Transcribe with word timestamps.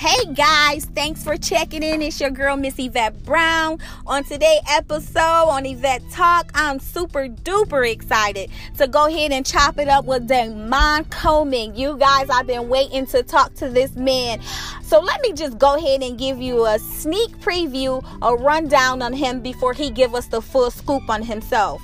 Hey 0.00 0.32
guys, 0.32 0.86
thanks 0.86 1.22
for 1.22 1.36
checking 1.36 1.82
in. 1.82 2.00
It's 2.00 2.18
your 2.18 2.30
girl 2.30 2.56
Miss 2.56 2.78
Yvette 2.78 3.22
Brown. 3.22 3.78
On 4.06 4.24
today's 4.24 4.62
episode 4.66 5.20
on 5.20 5.66
Yvette 5.66 6.00
Talk, 6.10 6.50
I'm 6.54 6.78
super 6.78 7.28
duper 7.28 7.86
excited 7.86 8.48
to 8.78 8.88
go 8.88 9.08
ahead 9.08 9.30
and 9.30 9.44
chop 9.44 9.78
it 9.78 9.88
up 9.88 10.06
with 10.06 10.26
Damon 10.26 11.04
Coleman. 11.10 11.76
You 11.76 11.98
guys, 11.98 12.30
I've 12.30 12.46
been 12.46 12.70
waiting 12.70 13.04
to 13.08 13.22
talk 13.22 13.52
to 13.56 13.68
this 13.68 13.94
man. 13.94 14.40
So 14.82 15.00
let 15.00 15.20
me 15.20 15.34
just 15.34 15.58
go 15.58 15.76
ahead 15.76 16.02
and 16.02 16.18
give 16.18 16.40
you 16.40 16.64
a 16.64 16.78
sneak 16.78 17.36
preview, 17.40 18.02
a 18.22 18.34
rundown 18.34 19.02
on 19.02 19.12
him 19.12 19.42
before 19.42 19.74
he 19.74 19.90
give 19.90 20.14
us 20.14 20.28
the 20.28 20.40
full 20.40 20.70
scoop 20.70 21.10
on 21.10 21.22
himself. 21.22 21.82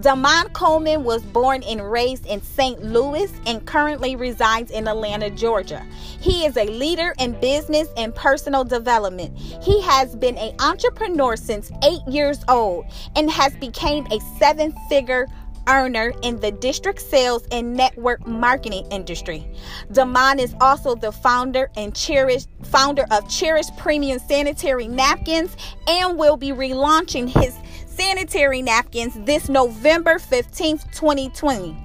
Damon 0.00 0.48
Coleman 0.52 1.04
was 1.04 1.22
born 1.22 1.62
and 1.64 1.90
raised 1.90 2.26
in 2.26 2.42
St. 2.42 2.82
Louis 2.82 3.30
and 3.46 3.64
currently 3.66 4.16
resides 4.16 4.70
in 4.70 4.88
Atlanta, 4.88 5.30
Georgia. 5.30 5.84
He 6.20 6.44
is 6.46 6.56
a 6.56 6.64
leader 6.64 7.14
in 7.18 7.38
business 7.40 7.88
and 7.96 8.14
personal 8.14 8.64
development. 8.64 9.36
He 9.38 9.80
has 9.82 10.16
been 10.16 10.36
an 10.38 10.54
entrepreneur 10.60 11.36
since 11.36 11.70
8 11.82 12.00
years 12.08 12.44
old 12.48 12.86
and 13.16 13.30
has 13.30 13.54
become 13.56 14.06
a 14.10 14.20
seven-figure 14.38 15.26
earner 15.68 16.12
in 16.22 16.40
the 16.40 16.50
direct 16.52 17.00
sales 17.00 17.44
and 17.52 17.74
network 17.74 18.26
marketing 18.26 18.86
industry. 18.90 19.46
Damon 19.92 20.38
is 20.38 20.54
also 20.60 20.94
the 20.94 21.12
founder 21.12 21.70
and 21.76 21.94
cherish 21.94 22.46
founder 22.64 23.04
of 23.10 23.28
Cherish 23.28 23.66
Premium 23.76 24.18
Sanitary 24.18 24.88
Napkins 24.88 25.56
and 25.86 26.18
will 26.18 26.36
be 26.36 26.50
relaunching 26.50 27.28
his 27.28 27.56
sanitary 27.96 28.62
napkins 28.62 29.14
this 29.24 29.48
November 29.48 30.14
15th, 30.14 30.90
2020. 30.92 31.76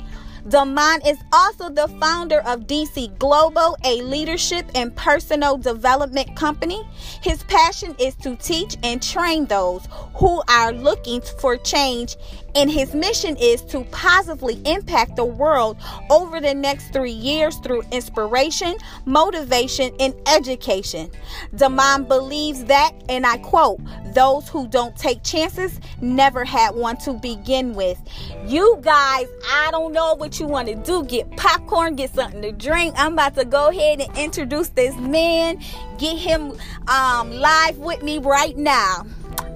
Damon 0.50 1.02
is 1.06 1.18
also 1.34 1.70
the 1.70 1.90
founder 2.00 2.40
of 2.42 2.68
DC 2.68 3.18
Global, 3.20 3.76
a 3.84 4.02
leadership 4.02 4.66
and 4.76 4.96
personal 4.96 5.58
development 5.58 6.36
company. 6.38 6.88
His 7.22 7.44
passion 7.44 7.96
is 8.00 8.16
to 8.18 8.38
teach 8.38 8.78
and 8.82 9.04
train 9.04 9.46
those 9.46 9.88
who 10.16 10.42
are 10.48 10.72
looking 10.72 11.20
for 11.22 11.58
change 11.58 12.16
and 12.58 12.72
his 12.72 12.96
mission 12.96 13.38
is 13.38 13.62
to 13.62 13.84
positively 13.92 14.60
impact 14.66 15.16
the 15.16 15.24
world 15.24 15.78
over 16.10 16.42
the 16.42 16.56
next 16.56 16.92
three 16.92 17.12
years 17.12 17.58
through 17.58 17.84
inspiration, 17.92 18.76
motivation, 19.06 19.92
and 20.00 20.16
education. 20.26 21.12
Damon 21.56 22.06
believes 22.06 22.66
that, 22.66 22.94
and 23.10 23.28
I 23.28 23.38
quote, 23.38 23.80
those 24.16 24.50
who 24.50 24.68
don't 24.68 24.96
take 24.96 25.22
chances 25.22 25.80
never 26.02 26.44
had 26.44 26.74
one 26.74 26.98
to 26.98 27.14
begin 27.14 27.76
with. 27.76 28.00
You 28.48 28.80
guys, 28.82 29.28
I 29.52 29.70
don't 29.70 29.94
know 29.94 30.16
what 30.16 30.37
you 30.40 30.48
want 30.48 30.68
to 30.68 30.76
do. 30.76 31.04
Get 31.04 31.30
popcorn, 31.38 31.96
get 31.96 32.14
something 32.14 32.42
to 32.42 32.52
drink. 32.52 32.94
I'm 32.98 33.14
about 33.14 33.36
to 33.36 33.46
go 33.46 33.70
ahead 33.70 34.02
and 34.02 34.18
introduce 34.18 34.70
this 34.70 34.96
man, 34.98 35.62
get 35.98 36.18
him 36.18 36.54
um, 36.88 37.32
live 37.32 37.78
with 37.78 38.04
me 38.04 38.20
right 38.20 38.58
now. 38.58 39.06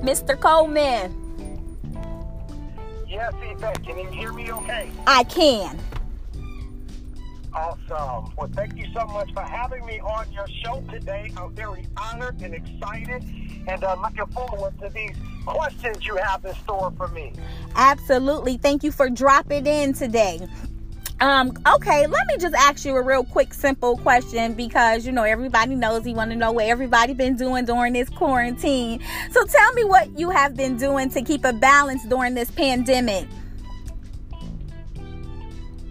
Mr. 0.01 0.39
Coleman. 0.39 1.17
Yes, 3.07 3.33
Yvette, 3.41 3.83
can 3.83 3.97
you 3.99 4.07
hear 4.09 4.31
me 4.33 4.51
okay? 4.51 4.89
I 5.05 5.23
can. 5.25 5.77
Awesome. 7.53 8.33
Well, 8.37 8.49
thank 8.53 8.77
you 8.77 8.85
so 8.93 9.05
much 9.07 9.31
for 9.33 9.41
having 9.41 9.85
me 9.85 9.99
on 9.99 10.31
your 10.31 10.47
show 10.63 10.81
today. 10.89 11.31
I'm 11.35 11.53
very 11.53 11.85
honored 11.97 12.41
and 12.41 12.53
excited 12.53 13.23
and 13.67 13.83
uh, 13.83 13.97
looking 14.01 14.25
forward 14.27 14.79
to 14.79 14.89
these 14.89 15.15
questions 15.45 16.05
you 16.05 16.15
have 16.15 16.45
in 16.45 16.53
store 16.55 16.93
for 16.95 17.09
me. 17.09 17.33
Absolutely. 17.75 18.57
Thank 18.57 18.83
you 18.83 18.91
for 18.91 19.09
dropping 19.09 19.65
in 19.67 19.93
today. 19.93 20.47
Um, 21.21 21.53
okay, 21.75 22.07
let 22.07 22.27
me 22.27 22.37
just 22.39 22.55
ask 22.55 22.83
you 22.83 22.95
a 22.95 23.01
real 23.01 23.23
quick, 23.23 23.53
simple 23.53 23.95
question 23.95 24.53
because 24.53 25.05
you 25.05 25.11
know 25.11 25.21
everybody 25.21 25.75
knows 25.75 26.07
you 26.07 26.15
want 26.15 26.31
to 26.31 26.35
know 26.35 26.51
what 26.51 26.65
everybody 26.65 27.13
been 27.13 27.35
doing 27.35 27.63
during 27.63 27.93
this 27.93 28.09
quarantine. 28.09 28.99
So 29.29 29.45
tell 29.45 29.73
me 29.73 29.83
what 29.83 30.17
you 30.17 30.31
have 30.31 30.55
been 30.55 30.77
doing 30.77 31.11
to 31.11 31.21
keep 31.21 31.45
a 31.45 31.53
balance 31.53 32.03
during 32.05 32.33
this 32.33 32.49
pandemic. 32.49 33.27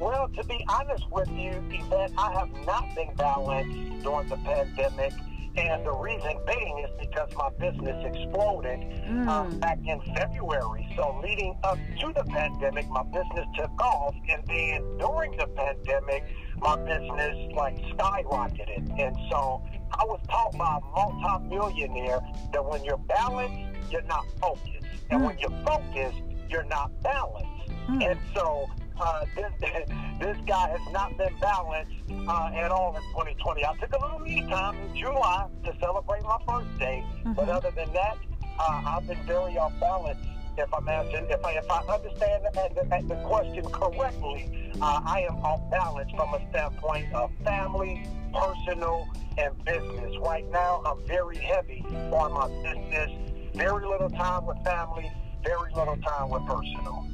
Well, 0.00 0.28
to 0.30 0.44
be 0.44 0.64
honest 0.68 1.08
with 1.12 1.28
you, 1.30 1.62
Yvette, 1.70 2.10
I 2.18 2.32
have 2.32 2.50
not 2.66 2.92
been 2.96 3.14
balanced 3.14 4.02
during 4.02 4.28
the 4.28 4.36
pandemic. 4.38 5.12
And 5.56 5.84
the 5.84 5.92
reason 5.92 6.38
being 6.46 6.86
is 6.86 6.90
because 7.00 7.28
my 7.36 7.50
business 7.58 8.04
exploded 8.04 8.80
mm. 8.80 9.26
um, 9.26 9.58
back 9.58 9.78
in 9.84 10.00
February. 10.14 10.86
So 10.96 11.20
leading 11.22 11.56
up 11.64 11.78
to 12.00 12.12
the 12.12 12.24
pandemic, 12.24 12.88
my 12.88 13.02
business 13.02 13.46
took 13.56 13.70
off. 13.82 14.14
And 14.28 14.42
then 14.46 14.98
during 14.98 15.36
the 15.36 15.48
pandemic, 15.48 16.24
my 16.58 16.76
business 16.76 17.52
like 17.56 17.76
skyrocketed. 17.78 19.00
And 19.00 19.16
so 19.30 19.62
I 19.92 20.04
was 20.04 20.20
taught 20.28 20.56
by 20.56 20.78
a 20.78 20.90
multi-millionaire 20.94 22.20
that 22.52 22.64
when 22.64 22.84
you're 22.84 22.98
balanced, 22.98 23.90
you're 23.90 24.02
not 24.02 24.24
focused. 24.40 24.86
And 25.10 25.20
mm. 25.20 25.26
when 25.26 25.38
you're 25.38 25.64
focused, 25.64 26.22
you're 26.48 26.64
not 26.64 26.92
balanced. 27.02 27.48
Mm. 27.88 28.10
And 28.12 28.20
so 28.34 28.68
uh, 29.00 29.24
this 29.34 29.52
this 30.20 30.36
guy 30.46 30.68
has 30.68 30.92
not 30.92 31.16
been 31.16 31.34
balanced 31.40 31.92
uh, 32.28 32.50
at 32.54 32.70
all 32.70 32.94
in 32.96 33.02
2020. 33.10 33.64
I 33.64 33.74
took 33.76 33.92
a 33.92 33.98
little 33.98 34.18
me 34.18 34.42
time 34.48 34.76
in 34.76 34.96
July 34.96 35.48
to 35.64 35.74
celebrate 35.80 36.22
my 36.22 36.38
birthday, 36.46 37.04
mm-hmm. 37.18 37.32
but 37.32 37.48
other 37.48 37.70
than 37.70 37.92
that, 37.92 38.16
uh, 38.58 38.82
I've 38.86 39.06
been 39.06 39.22
very 39.26 39.56
off 39.58 39.72
balance. 39.80 40.18
If 40.58 40.72
I'm 40.74 40.88
asking, 40.88 41.26
if 41.30 41.44
I 41.44 41.52
if 41.52 41.70
I 41.70 41.80
understand 41.94 42.44
the, 42.52 42.70
the, 42.74 43.14
the 43.14 43.20
question 43.22 43.64
correctly, 43.70 44.72
uh, 44.80 45.00
I 45.04 45.20
am 45.20 45.36
off 45.36 45.60
balance 45.70 46.10
from 46.10 46.34
a 46.34 46.50
standpoint 46.50 47.14
of 47.14 47.30
family, 47.44 48.06
personal, 48.34 49.08
and 49.38 49.64
business. 49.64 50.16
Right 50.20 50.44
now, 50.50 50.82
I'm 50.84 51.06
very 51.06 51.38
heavy 51.38 51.82
on 52.12 52.32
my 52.32 52.48
business. 52.62 53.10
Very 53.54 53.86
little 53.86 54.10
time 54.10 54.46
with 54.46 54.58
family. 54.64 55.10
Very 55.42 55.72
little 55.72 55.96
time 55.96 56.28
with 56.28 56.44
personal. 56.46 57.06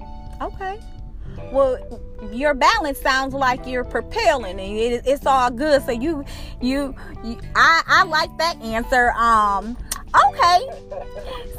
Okay. 0.42 0.80
Well, 1.52 1.78
your 2.32 2.54
balance 2.54 3.00
sounds 3.00 3.34
like 3.34 3.66
you're 3.66 3.84
propelling, 3.84 4.58
and 4.58 4.78
it, 4.78 5.02
it's 5.06 5.26
all 5.26 5.50
good. 5.50 5.82
So 5.84 5.92
you, 5.92 6.24
you, 6.60 6.94
you, 7.24 7.38
I, 7.54 7.82
I 7.86 8.04
like 8.04 8.36
that 8.38 8.60
answer. 8.62 9.12
Um, 9.12 9.76
okay. 10.28 10.66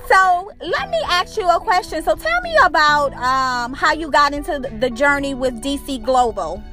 So 0.08 0.52
let 0.62 0.90
me 0.90 1.00
ask 1.06 1.38
you 1.38 1.48
a 1.50 1.60
question. 1.60 2.04
So 2.04 2.16
tell 2.16 2.42
me 2.42 2.56
about 2.64 3.14
um 3.14 3.74
how 3.74 3.94
you 3.94 4.10
got 4.10 4.34
into 4.34 4.60
the 4.80 4.90
journey 4.90 5.34
with 5.34 5.62
DC 5.62 6.04
Global. 6.04 6.64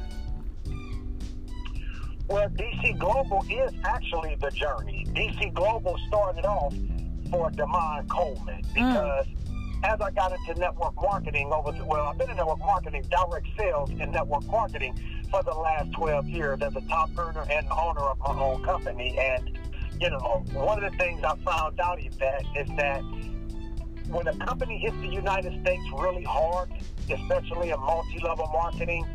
Well, 2.29 2.49
DC 2.49 2.99
Global 2.99 3.45
is 3.51 3.73
actually 3.85 4.37
the 4.41 4.51
journey. 4.51 5.07
DC 5.11 5.53
Global 5.53 5.99
started 6.09 6.47
off 6.47 6.75
for 7.31 7.51
Damon 7.51 8.07
Coleman 8.09 8.63
mm. 8.63 8.75
because. 8.75 9.27
Mm 9.27 9.44
as 9.85 10.01
I 10.01 10.11
got 10.11 10.33
into 10.33 10.59
network 10.59 10.95
marketing 10.97 11.53
over, 11.53 11.71
the, 11.71 11.85
well, 11.85 12.07
I've 12.07 12.17
been 12.17 12.31
in 12.31 12.37
network 12.37 12.61
marketing, 12.61 13.05
direct 13.11 13.47
sales 13.59 13.91
and 13.91 14.11
network 14.13 14.47
marketing 14.47 14.99
for 15.31 15.43
the 15.43 15.53
last 15.53 15.93
12 15.93 16.27
years 16.29 16.63
as 16.63 16.75
a 16.75 16.81
top 16.83 17.11
earner 17.19 17.45
and 17.51 17.67
owner 17.71 18.01
of 18.01 18.19
my 18.19 18.43
own 18.43 18.65
company. 18.65 19.17
And, 19.19 19.59
you 20.01 20.11
know, 20.11 20.43
one 20.53 20.83
of 20.83 20.91
the 20.91 20.99
things 20.99 21.23
I 21.23 21.37
found 21.45 21.79
out 21.81 22.03
is 22.03 22.17
that, 22.17 22.43
is 22.57 22.69
that 22.79 23.03
when 24.09 24.27
a 24.27 24.37
company 24.39 24.79
hits 24.79 24.97
the 25.03 25.09
United 25.09 25.61
States 25.61 25.83
really 25.99 26.25
hard, 26.25 26.71
especially 27.11 27.71
in 27.71 27.81
multi-level 27.81 28.49
marketing, 28.53 29.07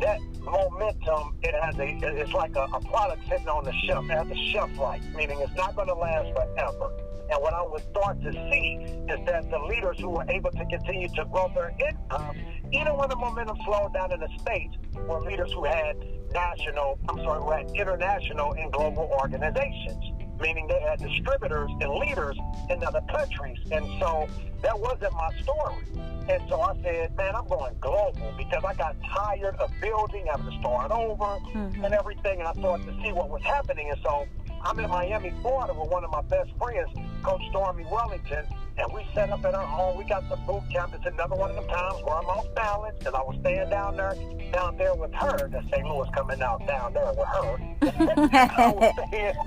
that 0.00 0.20
momentum, 0.40 1.34
it 1.42 1.54
has 1.60 1.76
a, 1.78 1.98
it's 2.18 2.32
like 2.32 2.56
a, 2.56 2.66
a 2.72 2.80
product 2.80 3.28
sitting 3.28 3.48
on 3.48 3.64
the 3.64 3.72
shelf. 3.84 4.06
It 4.06 4.10
has 4.12 4.30
a 4.30 4.52
shelf 4.52 4.78
life, 4.78 5.02
meaning 5.14 5.38
it's 5.40 5.54
not 5.54 5.76
going 5.76 5.88
to 5.88 5.94
last 5.94 6.32
forever. 6.34 7.07
And 7.30 7.42
what 7.42 7.52
I 7.52 7.62
would 7.62 7.82
start 7.90 8.22
to 8.22 8.32
see 8.32 8.78
is 9.08 9.26
that 9.26 9.50
the 9.50 9.58
leaders 9.58 9.98
who 10.00 10.10
were 10.10 10.24
able 10.28 10.50
to 10.50 10.64
continue 10.66 11.08
to 11.08 11.24
grow 11.26 11.50
their 11.54 11.74
income, 11.78 12.36
even 12.72 12.96
when 12.96 13.08
the 13.08 13.16
momentum 13.16 13.58
slowed 13.64 13.92
down 13.92 14.12
in 14.12 14.20
the 14.20 14.28
States, 14.40 14.76
were 15.06 15.20
leaders 15.20 15.52
who 15.52 15.64
had 15.64 15.96
national, 16.32 16.98
I'm 17.08 17.18
sorry, 17.18 17.40
who 17.42 17.50
had 17.50 17.70
international 17.76 18.52
and 18.52 18.72
global 18.72 19.10
organizations, 19.20 20.02
meaning 20.40 20.66
they 20.68 20.80
had 20.80 21.00
distributors 21.00 21.70
and 21.80 21.90
leaders 21.94 22.36
in 22.70 22.82
other 22.82 23.02
countries. 23.10 23.58
And 23.70 23.84
so 24.00 24.26
that 24.62 24.78
wasn't 24.78 25.12
my 25.12 25.30
story. 25.42 25.84
And 26.28 26.42
so 26.48 26.60
I 26.60 26.74
said, 26.82 27.16
man, 27.16 27.34
I'm 27.34 27.46
going 27.46 27.74
global 27.80 28.34
because 28.36 28.62
I 28.64 28.74
got 28.74 28.96
tired 29.14 29.56
of 29.56 29.70
building, 29.80 30.26
having 30.30 30.50
to 30.50 30.58
start 30.60 30.90
over 30.90 31.24
mm-hmm. 31.24 31.84
and 31.84 31.94
everything. 31.94 32.40
And 32.40 32.48
I 32.48 32.52
started 32.52 32.86
to 32.86 33.02
see 33.02 33.12
what 33.12 33.30
was 33.30 33.42
happening. 33.42 33.90
And 33.90 33.98
so 34.02 34.26
I'm 34.64 34.78
in 34.78 34.90
Miami, 34.90 35.32
Florida 35.42 35.74
with 35.74 35.90
one 35.90 36.04
of 36.04 36.10
my 36.10 36.22
best 36.22 36.50
friends, 36.58 36.88
Coach 37.22 37.42
Stormy 37.50 37.84
Wellington, 37.90 38.44
and 38.78 38.92
we 38.92 39.04
set 39.14 39.30
up 39.30 39.44
at 39.44 39.54
our 39.54 39.66
home. 39.66 39.98
We 39.98 40.04
got 40.04 40.28
the 40.28 40.36
boot 40.36 40.62
camp. 40.72 40.92
It's 40.94 41.06
another 41.06 41.34
one 41.34 41.50
of 41.50 41.56
them 41.56 41.68
times 41.68 42.02
where 42.04 42.16
I'm 42.16 42.26
off 42.26 42.46
balance 42.54 42.96
because 42.98 43.14
I 43.14 43.22
was 43.22 43.36
staying 43.40 43.70
down 43.70 43.96
there, 43.96 44.14
down 44.52 44.76
there 44.76 44.94
with 44.94 45.12
her. 45.14 45.48
The 45.48 45.62
St. 45.70 45.86
Louis 45.86 46.08
coming 46.14 46.40
out 46.42 46.66
down 46.66 46.92
there 46.92 47.12
with 47.12 47.28
her. 47.28 47.58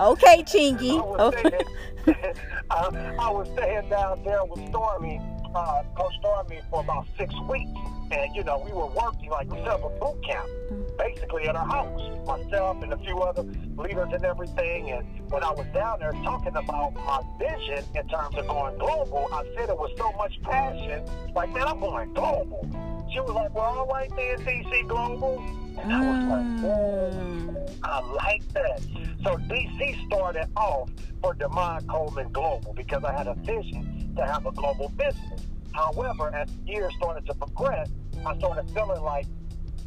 okay, 0.00 0.42
Chingy. 0.42 0.98
I 0.98 1.02
was, 1.02 1.34
staying, 1.38 1.64
I, 2.70 3.16
I 3.18 3.30
was 3.30 3.48
staying 3.54 3.88
down 3.88 4.22
there 4.24 4.44
with 4.44 4.68
Stormy, 4.68 5.20
uh, 5.54 5.82
Coach 5.96 6.14
Stormy, 6.20 6.60
for 6.70 6.80
about 6.80 7.06
six 7.18 7.34
weeks. 7.48 7.70
And, 8.10 8.34
you 8.34 8.44
know, 8.44 8.62
we 8.64 8.72
were 8.72 8.88
working 8.88 9.30
like 9.30 9.50
we 9.50 9.58
set 9.58 9.68
up 9.68 9.84
a 9.84 9.88
boot 9.98 10.22
camp. 10.24 10.46
Mm-hmm. 10.70 10.81
Basically 10.98 11.48
at 11.48 11.56
our 11.56 11.66
house, 11.66 12.26
myself 12.26 12.82
and 12.82 12.92
a 12.92 12.98
few 12.98 13.18
other 13.20 13.42
leaders 13.76 14.08
and 14.12 14.24
everything. 14.24 14.90
And 14.90 15.06
when 15.30 15.42
I 15.42 15.50
was 15.50 15.66
down 15.74 16.00
there 16.00 16.12
talking 16.24 16.54
about 16.56 16.94
my 16.94 17.22
vision 17.38 17.84
in 17.94 18.08
terms 18.08 18.36
of 18.36 18.46
going 18.46 18.78
global, 18.78 19.28
I 19.32 19.44
said 19.56 19.68
it 19.68 19.78
with 19.78 19.92
so 19.96 20.12
much 20.12 20.40
passion, 20.42 21.04
like, 21.34 21.50
man, 21.52 21.66
I'm 21.66 21.80
going 21.80 22.12
global. 22.12 22.68
She 23.12 23.20
was 23.20 23.30
like, 23.30 23.54
well, 23.54 23.64
all 23.64 23.86
right 23.86 24.10
then, 24.16 24.38
DC 24.38 24.88
Global. 24.88 25.38
And 25.78 25.92
I 25.92 26.00
was 26.00 26.24
like, 26.30 26.60
hmm. 26.60 27.48
whoa, 27.48 27.66
I 27.82 28.00
like 28.12 28.48
that. 28.54 28.80
So 29.22 29.36
DC 29.36 30.06
started 30.06 30.48
off 30.56 30.90
for 31.20 31.34
Damon 31.34 31.86
Coleman 31.86 32.32
Global 32.32 32.72
because 32.74 33.04
I 33.04 33.12
had 33.12 33.26
a 33.26 33.34
vision 33.34 34.14
to 34.16 34.24
have 34.24 34.46
a 34.46 34.52
global 34.52 34.88
business. 34.90 35.46
However, 35.72 36.34
as 36.34 36.48
the 36.52 36.72
years 36.72 36.92
started 36.96 37.26
to 37.26 37.34
progress, 37.34 37.88
I 38.24 38.36
started 38.38 38.70
feeling 38.70 39.02
like 39.02 39.26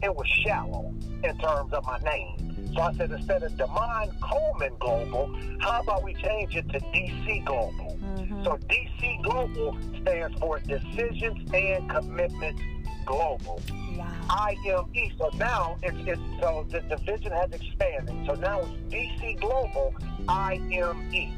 it 0.06 0.16
was 0.16 0.28
shallow 0.46 0.94
in 1.24 1.38
terms 1.40 1.74
of 1.74 1.84
my 1.86 1.98
name. 2.00 2.74
So 2.76 2.82
I 2.82 2.94
said, 2.94 3.12
instead 3.12 3.42
of 3.42 3.58
Damon 3.58 4.12
Coleman 4.22 4.74
Global, 4.80 5.36
how 5.60 5.82
about 5.82 6.04
we 6.04 6.14
change 6.14 6.56
it 6.56 6.70
to 6.70 6.80
DC 6.80 7.44
Global? 7.46 7.98
Mm-hmm. 8.02 8.44
So 8.44 8.58
DC 8.70 9.24
Global 9.24 9.78
stands 10.02 10.40
for 10.40 10.60
Decisions 10.60 11.50
and 11.54 11.90
Commitments 11.90 12.62
Global. 13.06 13.62
Wow. 13.96 14.08
IME. 14.30 15.12
So 15.18 15.30
now 15.38 15.78
it's, 15.82 15.98
it's 16.08 16.22
so 16.42 16.66
the 16.70 16.82
division 16.82 17.32
has 17.32 17.52
expanded. 17.52 18.16
So 18.28 18.34
now 18.36 18.60
it's 18.62 18.94
DC 18.94 19.40
Global 19.40 19.96
IME. 20.28 21.34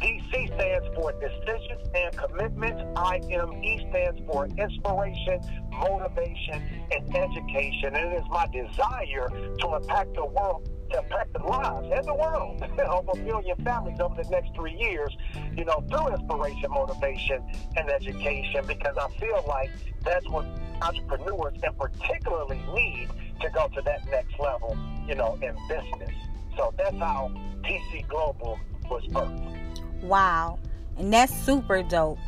DC 0.00 0.54
stands 0.54 0.86
for 0.94 1.12
Decisions 1.12 1.88
and 1.94 2.16
Commitments. 2.16 2.82
IME 2.96 3.80
stands 3.90 4.20
for 4.26 4.46
Inspiration, 4.46 5.40
Motivation, 5.70 6.62
and 6.90 7.16
Education. 7.16 7.94
And 7.94 8.12
it 8.12 8.18
is 8.18 8.24
my 8.30 8.46
desire 8.48 9.28
to 9.60 9.76
impact 9.76 10.14
the 10.14 10.26
world 10.26 10.68
to 10.90 10.98
impact 10.98 11.32
the 11.32 11.42
lives 11.42 11.88
and 11.92 12.04
the 12.06 12.14
world 12.14 12.62
of 12.78 13.08
a 13.08 13.16
million 13.22 13.56
families 13.64 13.98
over 14.00 14.22
the 14.22 14.28
next 14.30 14.54
three 14.54 14.74
years, 14.74 15.16
you 15.56 15.64
know, 15.64 15.82
through 15.90 16.08
inspiration, 16.08 16.70
motivation, 16.70 17.42
and 17.76 17.88
education, 17.90 18.64
because 18.66 18.96
I 18.96 19.08
feel 19.18 19.44
like 19.48 19.70
that's 20.02 20.28
what 20.28 20.46
entrepreneurs 20.82 21.54
and 21.62 21.78
particularly 21.78 22.60
need 22.74 23.08
to 23.40 23.50
go 23.50 23.68
to 23.68 23.82
that 23.82 24.08
next 24.10 24.38
level, 24.38 24.76
you 25.06 25.14
know, 25.14 25.38
in 25.42 25.54
business. 25.68 26.14
So 26.56 26.72
that's 26.76 26.96
how 26.96 27.32
DC 27.62 28.06
Global 28.08 28.58
was 28.90 29.04
birthed. 29.06 29.63
Wow. 30.04 30.58
And 30.96 31.12
that's 31.12 31.36
super 31.44 31.82
dope. 31.82 32.18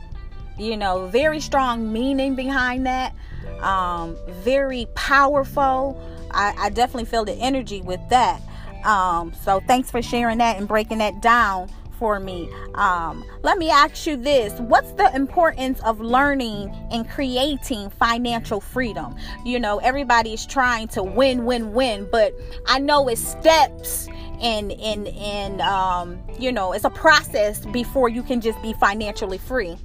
You 0.58 0.76
know, 0.76 1.06
very 1.08 1.40
strong 1.40 1.92
meaning 1.92 2.34
behind 2.34 2.86
that. 2.86 3.14
Um, 3.60 4.16
very 4.28 4.86
powerful. 4.94 6.00
I, 6.30 6.54
I 6.58 6.70
definitely 6.70 7.04
feel 7.04 7.24
the 7.24 7.34
energy 7.34 7.82
with 7.82 8.00
that. 8.08 8.40
Um, 8.84 9.32
so 9.42 9.60
thanks 9.66 9.90
for 9.90 10.00
sharing 10.00 10.38
that 10.38 10.56
and 10.56 10.66
breaking 10.66 10.98
that 10.98 11.20
down 11.20 11.68
for 11.98 12.20
me. 12.20 12.48
Um, 12.74 13.24
let 13.42 13.58
me 13.58 13.70
ask 13.70 14.06
you 14.06 14.16
this 14.16 14.52
What's 14.60 14.92
the 14.92 15.14
importance 15.14 15.80
of 15.80 16.00
learning 16.00 16.70
and 16.90 17.08
creating 17.08 17.90
financial 17.90 18.60
freedom? 18.60 19.16
You 19.44 19.60
know, 19.60 19.78
everybody's 19.78 20.46
trying 20.46 20.88
to 20.88 21.02
win, 21.02 21.44
win, 21.44 21.72
win, 21.72 22.08
but 22.10 22.34
I 22.66 22.78
know 22.78 23.08
it's 23.08 23.20
steps 23.20 24.08
and 24.40 24.72
and 24.72 25.08
and 25.08 25.60
um, 25.60 26.18
you 26.38 26.52
know 26.52 26.72
it's 26.72 26.84
a 26.84 26.90
process 26.90 27.64
before 27.66 28.08
you 28.08 28.22
can 28.22 28.40
just 28.40 28.60
be 28.62 28.72
financially 28.74 29.38
free. 29.38 29.76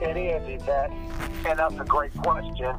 It 0.00 0.16
is 0.16 0.60
Yvette, 0.60 0.90
and 1.46 1.58
that's 1.58 1.74
a 1.78 1.84
great 1.84 2.14
question. 2.18 2.76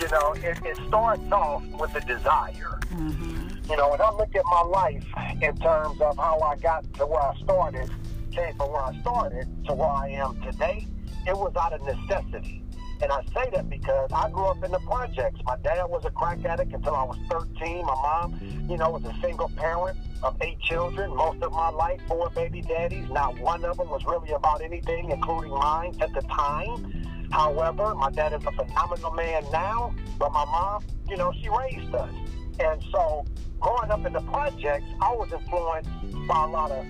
You 0.00 0.08
know 0.08 0.32
it, 0.32 0.58
it 0.64 0.76
starts 0.88 1.30
off 1.32 1.62
with 1.78 1.94
a 1.94 2.00
desire. 2.00 2.78
Mm-hmm. 2.90 3.70
you 3.70 3.76
know 3.76 3.90
when 3.90 4.00
i 4.00 4.10
look 4.10 4.34
at 4.34 4.42
my 4.46 4.62
life 4.62 5.04
in 5.40 5.56
terms 5.58 6.00
of 6.00 6.16
how 6.16 6.40
i 6.40 6.56
got 6.56 6.82
to 6.94 7.06
where 7.06 7.22
i 7.22 7.36
started 7.36 7.88
came 8.32 8.52
from 8.56 8.72
where 8.72 8.82
i 8.82 9.00
started 9.00 9.46
to 9.68 9.74
where 9.74 9.88
i 9.88 10.08
am 10.08 10.42
today 10.42 10.88
it 11.24 11.36
was 11.36 11.54
out 11.54 11.72
of 11.72 11.80
necessity 11.82 12.64
and 13.02 13.10
I 13.10 13.22
say 13.34 13.48
that 13.52 13.68
because 13.70 14.10
I 14.12 14.28
grew 14.30 14.44
up 14.44 14.62
in 14.62 14.70
the 14.70 14.78
projects. 14.80 15.40
My 15.44 15.56
dad 15.62 15.84
was 15.84 16.04
a 16.04 16.10
crack 16.10 16.44
addict 16.44 16.72
until 16.72 16.94
I 16.94 17.04
was 17.04 17.18
13. 17.30 17.84
My 17.86 17.94
mom, 17.94 18.66
you 18.68 18.76
know, 18.76 18.90
was 18.90 19.04
a 19.04 19.14
single 19.22 19.48
parent 19.56 19.96
of 20.22 20.36
eight 20.42 20.60
children. 20.60 21.14
Most 21.14 21.42
of 21.42 21.52
my 21.52 21.70
life, 21.70 22.00
four 22.06 22.30
baby 22.30 22.60
daddies. 22.60 23.08
Not 23.10 23.38
one 23.38 23.64
of 23.64 23.78
them 23.78 23.88
was 23.88 24.04
really 24.04 24.32
about 24.32 24.60
anything, 24.60 25.10
including 25.10 25.52
mine 25.52 25.96
at 26.00 26.12
the 26.12 26.22
time. 26.22 27.04
However, 27.30 27.94
my 27.94 28.10
dad 28.10 28.34
is 28.34 28.44
a 28.44 28.52
phenomenal 28.52 29.12
man 29.12 29.44
now, 29.52 29.94
but 30.18 30.32
my 30.32 30.44
mom, 30.44 30.84
you 31.08 31.16
know, 31.16 31.32
she 31.40 31.48
raised 31.48 31.94
us. 31.94 32.12
And 32.58 32.82
so 32.92 33.24
growing 33.60 33.90
up 33.90 34.04
in 34.04 34.12
the 34.12 34.20
projects, 34.20 34.86
I 35.00 35.14
was 35.14 35.32
influenced 35.32 36.26
by 36.26 36.44
a 36.44 36.48
lot 36.48 36.70
of 36.72 36.84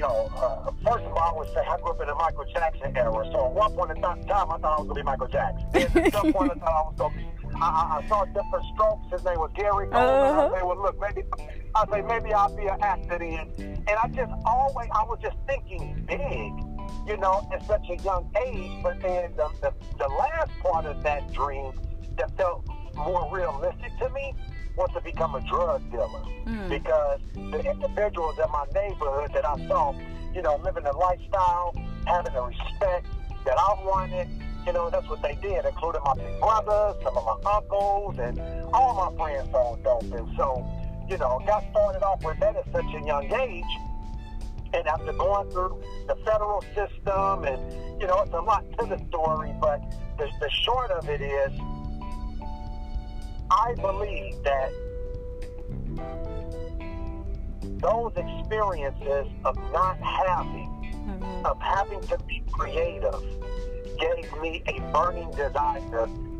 you 0.00 0.06
know, 0.06 0.30
uh, 0.34 0.70
first 0.82 1.04
of 1.04 1.12
all, 1.12 1.18
I 1.18 1.36
would 1.36 1.48
say 1.48 1.60
I 1.60 1.76
grew 1.76 1.90
up 1.90 2.00
in 2.00 2.06
the 2.08 2.14
Michael 2.14 2.46
Jackson 2.54 2.96
era. 2.96 3.28
So 3.32 3.46
at 3.46 3.52
one 3.52 3.72
point 3.72 3.90
in 3.90 4.00
time, 4.00 4.24
I 4.26 4.56
thought 4.56 4.64
I 4.64 4.80
was 4.80 4.88
going 4.88 4.88
to 4.88 4.94
be 4.94 5.02
Michael 5.02 5.28
Jackson. 5.28 5.68
at 5.74 6.12
some 6.12 6.32
point 6.32 6.52
in 6.52 6.58
time, 6.60 6.68
I 6.68 6.82
was 6.88 6.94
going 6.96 7.12
to 7.12 7.18
be. 7.18 7.26
I, 7.60 8.00
I, 8.00 8.08
saw 8.08 8.24
Diff'rent 8.24 8.64
Strokes. 8.72 9.12
His 9.12 9.24
name 9.24 9.38
was 9.38 9.50
Gary 9.54 9.88
Coleman. 9.88 9.98
Uh-huh. 9.98 10.50
I 10.54 10.58
say, 10.58 10.64
well, 10.64 10.80
look, 10.80 10.98
maybe 11.00 11.28
I 11.74 11.84
say 11.92 12.00
maybe 12.00 12.32
I'll 12.32 12.56
be 12.56 12.66
an 12.66 12.80
actor 12.80 13.18
then. 13.18 13.50
And 13.58 13.90
I 13.90 14.08
just 14.08 14.32
always, 14.46 14.88
I 14.94 15.02
was 15.04 15.18
just 15.20 15.36
thinking 15.46 16.02
big, 16.08 16.52
you 17.06 17.20
know, 17.20 17.46
at 17.52 17.66
such 17.66 17.84
a 17.90 17.96
young 18.02 18.30
age. 18.46 18.82
But 18.82 19.02
then 19.02 19.32
the, 19.36 19.50
the, 19.60 19.74
the 19.98 20.08
last 20.08 20.50
part 20.62 20.86
of 20.86 21.02
that 21.02 21.30
dream 21.34 21.72
that 22.16 22.34
felt 22.38 22.66
more 22.94 23.28
realistic 23.30 23.98
to 23.98 24.08
me 24.10 24.34
was 24.80 24.90
to 24.94 25.00
become 25.02 25.34
a 25.34 25.40
drug 25.42 25.82
dealer 25.90 26.24
mm. 26.46 26.68
because 26.70 27.20
the 27.34 27.60
individuals 27.70 28.38
in 28.38 28.50
my 28.50 28.64
neighborhood 28.72 29.30
that 29.34 29.44
I 29.44 29.68
saw, 29.68 29.92
you 30.34 30.40
know, 30.40 30.56
living 30.64 30.86
a 30.86 30.96
lifestyle, 30.96 31.76
having 32.06 32.32
the 32.32 32.40
respect 32.40 33.06
that 33.44 33.58
I 33.58 33.76
wanted, 33.84 34.28
you 34.66 34.72
know, 34.72 34.88
that's 34.88 35.06
what 35.06 35.20
they 35.20 35.36
did, 35.42 35.66
including 35.66 36.00
my 36.02 36.14
big 36.14 36.40
brothers, 36.40 36.96
some 37.04 37.16
of 37.16 37.24
my 37.28 37.52
uncles, 37.52 38.18
and 38.18 38.40
all 38.72 38.96
my 38.96 39.16
friends 39.16 39.50
sold 39.52 39.84
dope. 39.84 40.02
And 40.02 40.28
so, 40.38 40.66
you 41.10 41.18
know, 41.18 41.42
got 41.46 41.62
started 41.70 42.02
off 42.02 42.24
with 42.24 42.40
that 42.40 42.56
at 42.56 42.64
such 42.72 42.88
a 42.96 43.04
young 43.04 43.30
age. 43.34 43.72
And 44.72 44.86
after 44.86 45.12
going 45.12 45.50
through 45.50 45.82
the 46.08 46.16
federal 46.24 46.62
system, 46.72 47.44
and, 47.44 48.00
you 48.00 48.06
know, 48.06 48.22
it's 48.22 48.32
a 48.32 48.40
lot 48.40 48.64
to 48.78 48.86
the 48.86 48.98
story, 49.08 49.52
but 49.60 49.82
the, 50.16 50.30
the 50.40 50.48
short 50.64 50.90
of 50.92 51.06
it 51.08 51.20
is, 51.20 51.52
I 53.50 53.74
believe 53.74 54.42
that 54.44 54.72
those 57.80 58.12
experiences 58.16 59.26
of 59.44 59.56
not 59.72 59.98
having, 59.98 60.68
mm-hmm. 60.68 61.46
of 61.46 61.60
having 61.60 62.00
to 62.02 62.18
be 62.28 62.42
creative, 62.50 63.22
gave 63.98 64.40
me 64.40 64.62
a 64.66 64.80
burning 64.92 65.30
desire 65.32 65.80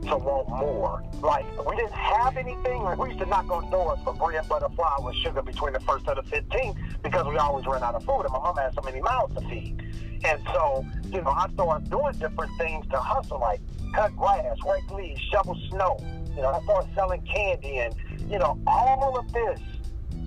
to 0.02 0.16
want 0.16 0.48
more. 0.48 1.02
Like, 1.20 1.44
we 1.66 1.76
didn't 1.76 1.92
have 1.92 2.36
anything. 2.36 2.82
Like, 2.82 2.98
we 2.98 3.08
used 3.08 3.20
to 3.20 3.26
knock 3.26 3.50
on 3.50 3.70
doors 3.70 3.98
for 4.04 4.14
bread, 4.14 4.48
butter, 4.48 4.68
flour, 4.74 5.10
and 5.10 5.18
sugar 5.18 5.42
between 5.42 5.72
the 5.74 5.80
first 5.80 6.06
and 6.08 6.16
the 6.16 6.22
15th 6.22 7.02
because 7.02 7.26
we 7.26 7.36
always 7.36 7.66
ran 7.66 7.82
out 7.82 7.94
of 7.94 8.04
food, 8.04 8.22
and 8.22 8.32
my 8.32 8.38
mom 8.38 8.56
had 8.56 8.74
so 8.74 8.82
many 8.82 9.00
mouths 9.00 9.34
to 9.34 9.40
feed. 9.48 9.82
And 10.24 10.40
so, 10.52 10.84
you 11.10 11.22
know, 11.22 11.30
I 11.30 11.48
started 11.54 11.90
doing 11.90 12.12
different 12.14 12.52
things 12.58 12.86
to 12.90 12.98
hustle, 12.98 13.40
like 13.40 13.60
cut 13.94 14.14
grass, 14.16 14.56
rake 14.66 14.90
leaves, 14.90 15.20
shovel 15.32 15.56
snow, 15.70 15.98
you 16.34 16.42
know, 16.42 16.48
I 16.48 16.62
started 16.62 16.90
selling 16.94 17.22
candy 17.22 17.78
and, 17.78 17.94
you 18.30 18.38
know, 18.38 18.58
all 18.66 19.18
of 19.18 19.32
this 19.32 19.60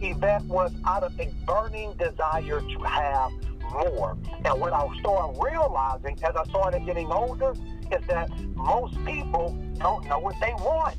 event 0.01 0.45
was 0.45 0.71
out 0.85 1.03
of 1.03 1.17
a 1.19 1.31
burning 1.45 1.93
desire 1.93 2.61
to 2.61 2.79
have 2.83 3.31
more. 3.71 4.17
And 4.45 4.59
what 4.59 4.73
I 4.73 4.87
started 4.99 5.39
realizing 5.41 6.17
as 6.23 6.35
I 6.35 6.43
started 6.45 6.85
getting 6.85 7.11
older 7.11 7.53
is 7.91 8.05
that 8.07 8.29
most 8.55 8.93
people 9.05 9.57
don't 9.77 10.05
know 10.07 10.19
what 10.19 10.35
they 10.39 10.53
want. 10.53 10.95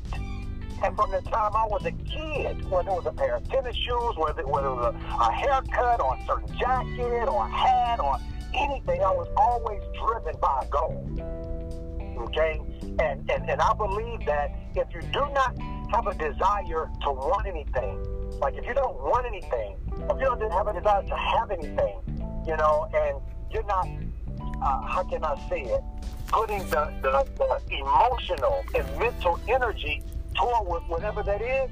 And 0.83 0.95
from 0.95 1.11
the 1.11 1.21
time 1.21 1.51
I 1.55 1.65
was 1.67 1.85
a 1.85 1.91
kid, 1.91 2.69
whether 2.69 2.89
it 2.89 2.93
was 2.93 3.05
a 3.05 3.11
pair 3.11 3.35
of 3.35 3.49
tennis 3.49 3.75
shoes, 3.75 4.13
whether, 4.17 4.45
whether 4.45 4.67
it 4.67 4.75
was 4.75 4.93
a, 4.93 5.23
a 5.23 5.31
haircut 5.31 6.01
or 6.01 6.15
a 6.15 6.25
certain 6.25 6.57
jacket 6.57 7.27
or 7.27 7.45
a 7.45 7.49
hat 7.49 7.99
or 7.99 8.17
anything, 8.53 9.01
I 9.01 9.11
was 9.11 9.27
always 9.37 9.81
driven 10.03 10.39
by 10.41 10.63
a 10.63 10.67
goal. 10.67 11.07
Okay? 12.27 12.61
And, 12.99 13.29
and, 13.29 13.49
and 13.49 13.61
I 13.61 13.73
believe 13.73 14.25
that 14.25 14.55
if 14.75 14.87
you 14.93 15.01
do 15.11 15.27
not 15.33 15.57
have 15.91 16.07
a 16.07 16.13
desire 16.13 16.89
to 17.03 17.11
want 17.11 17.47
anything, 17.47 18.03
like 18.39 18.55
if 18.55 18.65
you 18.65 18.73
don't 18.73 18.95
want 18.95 19.25
anything, 19.25 19.77
if 20.09 20.19
you 20.19 20.25
don't 20.25 20.51
have 20.51 20.67
a 20.67 20.73
desire 20.73 21.03
to 21.03 21.15
have 21.15 21.51
anything, 21.51 21.99
you 22.47 22.55
know, 22.57 22.87
and 22.93 23.19
you're 23.51 23.65
not, 23.65 23.87
uh, 24.61 24.81
how 24.87 25.03
can 25.03 25.23
I 25.23 25.35
say 25.49 25.61
it, 25.63 25.81
putting 26.27 26.59
the, 26.69 26.93
the, 27.01 27.25
the 27.35 27.77
emotional 27.77 28.63
and 28.75 28.99
mental 28.99 29.39
energy 29.47 30.01
toward 30.35 30.83
whatever 30.87 31.23
that 31.23 31.41
is, 31.41 31.69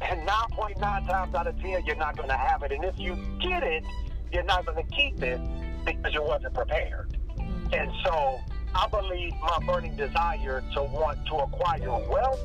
and 0.00 0.28
9.9 0.28 0.80
times 0.80 1.34
out 1.34 1.46
of 1.46 1.60
10, 1.60 1.84
you're 1.84 1.96
not 1.96 2.16
going 2.16 2.28
to 2.28 2.36
have 2.36 2.62
it. 2.62 2.72
And 2.72 2.84
if 2.84 2.98
you 2.98 3.16
get 3.40 3.62
it, 3.62 3.84
you're 4.32 4.42
not 4.42 4.66
going 4.66 4.84
to 4.84 4.94
keep 4.94 5.22
it 5.22 5.40
because 5.84 6.12
you 6.12 6.22
wasn't 6.22 6.54
prepared. 6.54 7.16
And 7.72 7.90
so 8.04 8.38
I 8.74 8.88
believe 8.88 9.32
my 9.40 9.58
burning 9.66 9.96
desire 9.96 10.62
to 10.74 10.82
want 10.82 11.24
to 11.26 11.36
acquire 11.36 12.08
wealth 12.08 12.40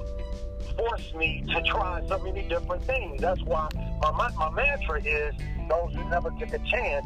forced 0.77 1.15
me 1.15 1.43
to 1.53 1.62
try 1.63 2.01
so 2.07 2.19
many 2.19 2.48
different 2.48 2.83
things. 2.83 3.21
That's 3.21 3.41
why 3.43 3.67
my, 4.01 4.12
my, 4.12 4.29
my 4.38 4.50
mantra 4.51 5.01
is 5.03 5.33
those 5.69 5.93
who 5.93 6.09
never 6.09 6.31
took 6.31 6.53
a 6.53 6.59
chance 6.59 7.05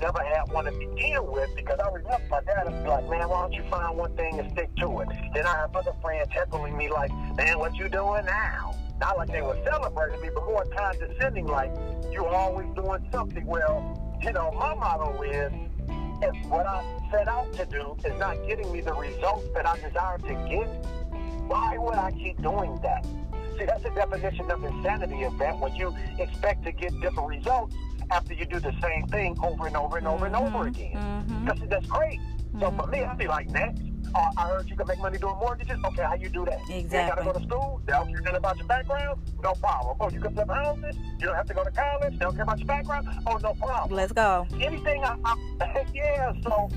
never 0.00 0.22
had 0.22 0.50
one 0.52 0.64
to 0.64 0.72
begin 0.72 1.24
with 1.30 1.54
because 1.54 1.78
I 1.78 1.88
remember 1.88 2.26
my 2.28 2.40
dad 2.42 2.66
be 2.66 2.88
like, 2.88 3.08
man, 3.08 3.28
why 3.28 3.42
don't 3.42 3.52
you 3.52 3.62
find 3.70 3.96
one 3.96 4.14
thing 4.16 4.38
and 4.38 4.50
stick 4.50 4.74
to 4.76 5.00
it? 5.00 5.08
Then 5.32 5.46
I 5.46 5.56
have 5.58 5.76
other 5.76 5.92
friends 6.02 6.28
heckling 6.32 6.76
me 6.76 6.90
like, 6.90 7.12
man, 7.36 7.58
what 7.58 7.76
you 7.76 7.88
doing 7.88 8.24
now? 8.24 8.74
Not 9.00 9.16
like 9.16 9.28
they 9.30 9.42
were 9.42 9.58
celebrating 9.64 10.20
me, 10.20 10.30
but 10.34 10.44
more 10.44 10.64
condescending, 10.76 11.46
like, 11.46 11.72
you're 12.10 12.28
always 12.28 12.66
doing 12.74 13.06
something. 13.12 13.46
Well, 13.46 14.18
you 14.22 14.32
know, 14.32 14.52
my 14.52 14.74
motto 14.74 15.22
is, 15.22 15.52
if 16.22 16.46
what 16.46 16.66
I 16.66 16.84
set 17.10 17.28
out 17.28 17.52
to 17.54 17.66
do 17.66 17.96
is 18.04 18.18
not 18.18 18.36
getting 18.46 18.72
me 18.72 18.80
the 18.80 18.94
results 18.94 19.46
that 19.54 19.66
I 19.66 19.76
desire 19.78 20.18
to 20.18 20.34
get, 20.48 20.68
why 21.48 21.76
would 21.76 21.96
I 21.96 22.12
keep 22.12 22.40
doing 22.40 22.78
that? 22.82 23.04
See, 23.58 23.66
that's 23.66 23.82
the 23.82 23.90
definition 23.90 24.50
of 24.50 24.64
insanity, 24.64 25.22
event 25.22 25.58
when 25.58 25.74
you 25.74 25.94
expect 26.18 26.64
to 26.64 26.72
get 26.72 26.98
different 27.00 27.28
results 27.28 27.74
after 28.10 28.34
you 28.34 28.44
do 28.44 28.60
the 28.60 28.74
same 28.80 29.06
thing 29.08 29.36
over 29.42 29.66
and 29.66 29.76
over 29.76 29.98
and 29.98 30.06
over 30.06 30.26
mm-hmm. 30.26 30.34
and 30.34 30.36
over 30.36 30.64
mm-hmm. 30.64 30.68
again. 30.68 30.96
Mm-hmm. 30.96 31.46
That's, 31.46 31.60
that's 31.68 31.86
great. 31.86 32.20
Mm-hmm. 32.20 32.60
So 32.60 32.70
for 32.70 32.86
me, 32.86 33.02
I'd 33.02 33.18
be 33.18 33.26
like, 33.26 33.50
next. 33.50 33.82
Uh, 34.14 34.30
I 34.36 34.48
heard 34.48 34.68
you 34.68 34.76
can 34.76 34.86
make 34.86 34.98
money 34.98 35.18
doing 35.18 35.36
mortgages. 35.36 35.78
Okay, 35.84 36.02
how 36.02 36.14
you 36.14 36.28
do 36.28 36.44
that? 36.44 36.60
Exactly. 36.68 36.98
You 36.98 37.08
gotta 37.08 37.24
go 37.24 37.32
to 37.32 37.44
school. 37.46 37.80
They 37.86 37.92
don't 37.92 38.24
care 38.24 38.36
about 38.36 38.56
your 38.58 38.66
background. 38.66 39.20
No 39.42 39.52
problem. 39.54 39.96
Oh, 40.00 40.10
you 40.10 40.20
can 40.20 40.34
flip 40.34 40.48
houses. 40.48 40.96
You 41.18 41.26
don't 41.26 41.36
have 41.36 41.46
to 41.46 41.54
go 41.54 41.64
to 41.64 41.70
college. 41.70 42.12
They 42.12 42.18
don't 42.18 42.34
care 42.34 42.42
about 42.42 42.58
your 42.58 42.66
background. 42.66 43.08
Oh, 43.26 43.36
no 43.36 43.54
problem. 43.54 43.96
Let's 43.96 44.12
go. 44.12 44.46
Anything. 44.60 45.04
I, 45.04 45.16
I, 45.24 45.86
yeah. 45.94 46.32
So 46.42 46.68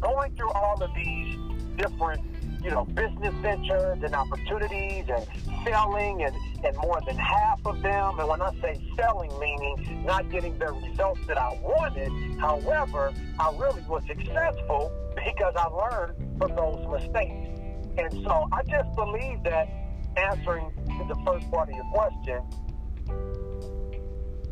going 0.00 0.32
through 0.34 0.50
all 0.52 0.82
of 0.82 0.90
these 0.94 1.36
different 1.76 2.20
you 2.66 2.72
know, 2.72 2.84
business 2.84 3.32
ventures 3.42 3.98
and 4.02 4.12
opportunities 4.12 5.04
and 5.08 5.24
selling 5.64 6.24
and, 6.24 6.34
and 6.64 6.76
more 6.78 7.00
than 7.06 7.16
half 7.16 7.64
of 7.64 7.80
them. 7.80 8.18
And 8.18 8.28
when 8.28 8.42
I 8.42 8.50
say 8.60 8.80
selling, 8.96 9.30
meaning 9.38 10.04
not 10.04 10.28
getting 10.32 10.58
the 10.58 10.72
results 10.72 11.20
that 11.28 11.38
I 11.38 11.56
wanted, 11.62 12.10
however, 12.40 13.12
I 13.38 13.56
really 13.56 13.82
was 13.82 14.02
successful 14.08 14.90
because 15.14 15.54
I 15.56 15.66
learned 15.68 16.38
from 16.38 16.56
those 16.56 16.84
mistakes. 16.88 17.60
And 17.98 18.12
so 18.24 18.48
I 18.50 18.64
just 18.64 18.92
believe 18.96 19.44
that 19.44 19.68
answering 20.16 20.72
the 21.06 21.14
first 21.24 21.48
part 21.52 21.68
of 21.68 21.76
your 21.76 21.84
question, 21.94 22.40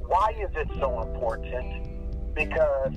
why 0.07 0.33
is 0.39 0.51
it 0.55 0.69
so 0.79 1.03
important? 1.03 2.33
Because 2.33 2.95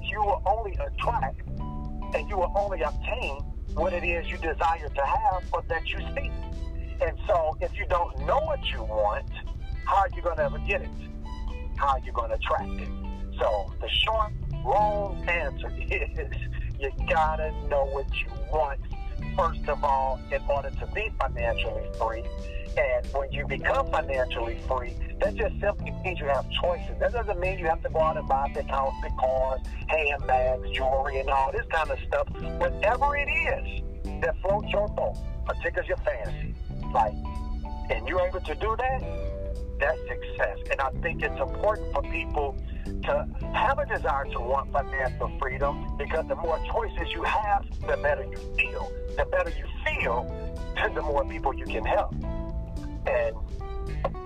you 0.00 0.18
will 0.20 0.42
only 0.46 0.72
attract 0.72 1.46
and 1.46 2.30
you 2.30 2.38
will 2.38 2.54
only 2.56 2.80
obtain 2.80 3.40
what 3.74 3.92
it 3.92 4.04
is 4.04 4.26
you 4.30 4.38
desire 4.38 4.88
to 4.94 5.02
have 5.04 5.42
or 5.52 5.62
that 5.68 5.82
you 5.88 6.00
seek. 6.14 6.32
And 7.00 7.16
so 7.26 7.56
if 7.60 7.70
you 7.78 7.86
don't 7.88 8.26
know 8.26 8.40
what 8.40 8.60
you 8.72 8.82
want, 8.82 9.26
how 9.84 9.96
are 9.96 10.08
you 10.14 10.22
going 10.22 10.36
to 10.36 10.44
ever 10.44 10.58
get 10.66 10.82
it? 10.82 10.88
How 11.76 11.88
are 11.88 12.00
you 12.04 12.12
going 12.12 12.30
to 12.30 12.36
attract 12.36 12.80
it? 12.80 12.88
So 13.38 13.72
the 13.80 13.88
short, 13.88 14.32
long 14.64 15.28
answer 15.28 15.70
is 15.78 16.32
you 16.80 16.90
got 17.08 17.36
to 17.36 17.52
know 17.68 17.86
what 17.86 18.06
you 18.24 18.32
want, 18.50 18.80
first 19.36 19.68
of 19.68 19.84
all, 19.84 20.18
in 20.32 20.40
order 20.48 20.70
to 20.70 20.86
be 20.94 21.10
financially 21.20 21.84
free. 21.98 22.24
And 22.76 23.06
when 23.12 23.32
you 23.32 23.46
become 23.46 23.90
financially 23.90 24.58
free, 24.68 24.94
that 25.20 25.34
just 25.34 25.58
simply 25.60 25.92
means 26.04 26.20
you 26.20 26.26
have 26.26 26.50
choices. 26.50 26.98
That 27.00 27.12
doesn't 27.12 27.40
mean 27.40 27.58
you 27.58 27.66
have 27.66 27.82
to 27.82 27.88
go 27.88 28.00
out 28.00 28.18
and 28.18 28.28
buy 28.28 28.50
big 28.54 28.68
house, 28.68 28.92
big 29.02 29.16
cars, 29.16 29.60
handbags, 29.86 30.70
jewelry, 30.70 31.20
and 31.20 31.30
all 31.30 31.52
this 31.52 31.64
kind 31.70 31.90
of 31.90 31.98
stuff. 32.06 32.28
Whatever 32.58 33.16
it 33.16 33.28
is 33.28 33.82
that 34.20 34.36
floats 34.42 34.70
your 34.70 34.88
boat 34.88 35.16
or 35.48 35.54
tickles 35.62 35.86
your 35.86 35.96
fancy, 35.98 36.54
like, 36.92 37.14
and 37.90 38.06
you're 38.06 38.26
able 38.26 38.40
to 38.40 38.54
do 38.56 38.76
that, 38.76 39.02
that's 39.80 39.98
success. 40.08 40.58
And 40.70 40.80
I 40.80 40.90
think 41.02 41.22
it's 41.22 41.40
important 41.40 41.94
for 41.94 42.02
people 42.02 42.56
to 43.04 43.26
have 43.54 43.78
a 43.78 43.86
desire 43.86 44.24
to 44.24 44.40
want 44.40 44.72
financial 44.72 45.30
freedom 45.40 45.96
because 45.96 46.26
the 46.28 46.36
more 46.36 46.58
choices 46.70 47.12
you 47.12 47.22
have, 47.22 47.64
the 47.86 47.96
better 48.02 48.24
you 48.24 48.36
feel. 48.58 48.90
The 49.16 49.24
better 49.24 49.50
you 49.50 49.64
feel, 49.84 50.26
the 50.94 51.02
more 51.02 51.24
people 51.24 51.54
you 51.54 51.64
can 51.64 51.84
help. 51.84 52.14
And 53.06 53.36